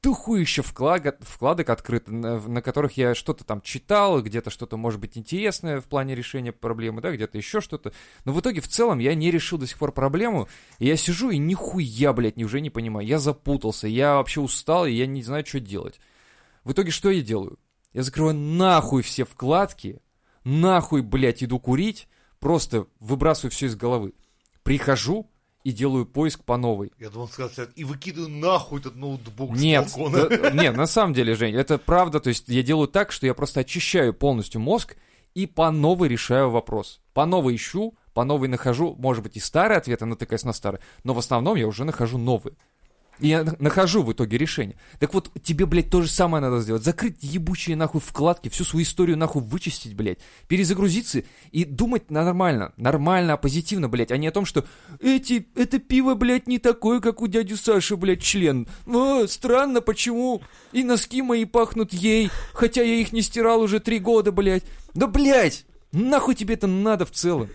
дохуище 0.04 0.60
вклад- 0.60 1.24
вкладок 1.24 1.70
открыто, 1.70 2.12
на, 2.12 2.38
на 2.38 2.60
которых 2.60 2.98
я 2.98 3.14
что-то 3.14 3.42
там 3.44 3.62
читал, 3.62 4.22
где-то 4.22 4.50
что-то 4.50 4.76
может 4.76 5.00
быть 5.00 5.16
интересное 5.16 5.80
в 5.80 5.86
плане 5.86 6.14
решения 6.14 6.52
проблемы, 6.52 7.00
да, 7.00 7.10
где-то 7.10 7.38
еще 7.38 7.62
что-то. 7.62 7.92
Но 8.26 8.32
в 8.32 8.40
итоге 8.40 8.60
в 8.60 8.68
целом 8.68 8.98
я 8.98 9.14
не 9.14 9.30
решил 9.30 9.56
до 9.56 9.66
сих 9.66 9.78
пор 9.78 9.92
проблему, 9.92 10.46
и 10.78 10.86
я 10.86 10.96
сижу 10.96 11.30
и 11.30 11.38
нихуя, 11.38 12.12
блядь, 12.12 12.36
уже 12.42 12.60
не 12.60 12.68
понимаю. 12.68 13.06
Я 13.06 13.18
запутался, 13.18 13.88
я 13.88 14.16
вообще 14.16 14.42
устал, 14.42 14.84
и 14.84 14.92
я 14.92 15.06
не 15.06 15.22
знаю, 15.22 15.46
что 15.46 15.58
делать. 15.58 15.98
В 16.64 16.72
итоге 16.72 16.90
что 16.90 17.10
я 17.10 17.22
делаю? 17.22 17.58
Я 17.94 18.02
закрываю 18.02 18.36
нахуй 18.36 19.02
все 19.02 19.24
вкладки, 19.24 20.00
нахуй, 20.44 21.00
блядь, 21.00 21.42
иду 21.42 21.58
курить, 21.58 22.08
просто 22.40 22.86
выбрасываю 23.00 23.52
все 23.52 23.66
из 23.66 23.76
головы. 23.76 24.12
Прихожу 24.62 25.30
и 25.64 25.72
делаю 25.72 26.06
поиск 26.06 26.44
по 26.44 26.56
новой. 26.56 26.92
Я 26.98 27.10
думал 27.10 27.28
сказать, 27.28 27.70
и 27.74 27.84
выкидываю 27.84 28.28
нахуй 28.28 28.80
этот 28.80 28.96
ноутбук 28.96 29.52
Нет, 29.56 29.88
с 29.88 29.96
балкона. 29.96 30.28
да, 30.28 30.50
нет, 30.52 30.76
на 30.76 30.86
самом 30.86 31.14
деле, 31.14 31.34
Жень, 31.34 31.54
это 31.56 31.78
правда, 31.78 32.20
то 32.20 32.28
есть 32.28 32.48
я 32.48 32.62
делаю 32.62 32.86
так, 32.86 33.10
что 33.10 33.26
я 33.26 33.34
просто 33.34 33.60
очищаю 33.60 34.12
полностью 34.12 34.60
мозг 34.60 34.96
и 35.34 35.46
по 35.46 35.70
новой 35.70 36.08
решаю 36.08 36.50
вопрос. 36.50 37.00
По 37.14 37.24
новой 37.24 37.56
ищу, 37.56 37.94
по 38.12 38.24
новой 38.24 38.48
нахожу, 38.48 38.94
может 38.98 39.24
быть, 39.24 39.36
и 39.36 39.40
старые 39.40 39.78
ответы, 39.78 40.04
натыкаясь 40.04 40.44
на 40.44 40.52
старые, 40.52 40.80
но 41.02 41.14
в 41.14 41.18
основном 41.18 41.56
я 41.56 41.66
уже 41.66 41.84
нахожу 41.84 42.18
новые. 42.18 42.54
И 43.20 43.28
я 43.28 43.44
на- 43.44 43.56
нахожу 43.58 44.02
в 44.02 44.12
итоге 44.12 44.38
решение. 44.38 44.76
Так 44.98 45.14
вот, 45.14 45.30
тебе, 45.42 45.66
блядь, 45.66 45.90
то 45.90 46.02
же 46.02 46.08
самое 46.08 46.42
надо 46.42 46.60
сделать. 46.60 46.82
Закрыть 46.82 47.16
ебучие 47.20 47.76
нахуй 47.76 48.00
вкладки, 48.00 48.48
всю 48.48 48.64
свою 48.64 48.84
историю 48.84 49.16
нахуй 49.16 49.42
вычистить, 49.42 49.94
блядь. 49.94 50.18
Перезагрузиться 50.48 51.22
и 51.52 51.64
думать 51.64 52.10
нормально, 52.10 52.72
нормально, 52.76 53.36
позитивно, 53.36 53.88
блядь, 53.88 54.10
а 54.10 54.16
не 54.16 54.26
о 54.28 54.32
том, 54.32 54.44
что 54.44 54.64
эти, 55.00 55.46
это 55.54 55.78
пиво, 55.78 56.14
блядь, 56.14 56.46
не 56.46 56.58
такое, 56.58 57.00
как 57.00 57.20
у 57.22 57.26
дяди 57.26 57.54
Саши, 57.54 57.96
блядь, 57.96 58.22
член. 58.22 58.66
О, 58.86 59.26
странно, 59.26 59.80
почему? 59.80 60.42
И 60.72 60.82
носки 60.82 61.22
мои 61.22 61.44
пахнут 61.44 61.92
ей, 61.92 62.30
хотя 62.52 62.82
я 62.82 62.94
их 62.94 63.12
не 63.12 63.22
стирал 63.22 63.60
уже 63.60 63.80
три 63.80 63.98
года, 63.98 64.32
блядь. 64.32 64.64
Да, 64.94 65.06
блядь, 65.06 65.64
нахуй 65.92 66.34
тебе 66.34 66.54
это 66.54 66.66
надо 66.66 67.06
в 67.06 67.10
целом? 67.12 67.48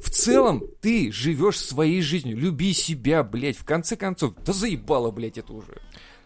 в 0.00 0.10
целом 0.10 0.62
ты 0.80 1.10
живешь 1.12 1.58
своей 1.58 2.02
жизнью. 2.02 2.36
Люби 2.36 2.72
себя, 2.72 3.22
блядь. 3.22 3.56
В 3.56 3.64
конце 3.64 3.96
концов, 3.96 4.34
да 4.44 4.52
заебало, 4.52 5.10
блядь, 5.10 5.38
это 5.38 5.52
уже. 5.52 5.80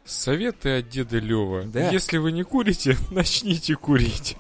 Советы 0.05 0.79
от 0.79 0.89
деда 0.89 1.19
Лева. 1.19 1.65
Да. 1.65 1.91
Если 1.91 2.19
вы 2.19 2.33
не 2.33 2.43
курите, 2.43 2.97
начните 3.11 3.77
курить. 3.77 4.37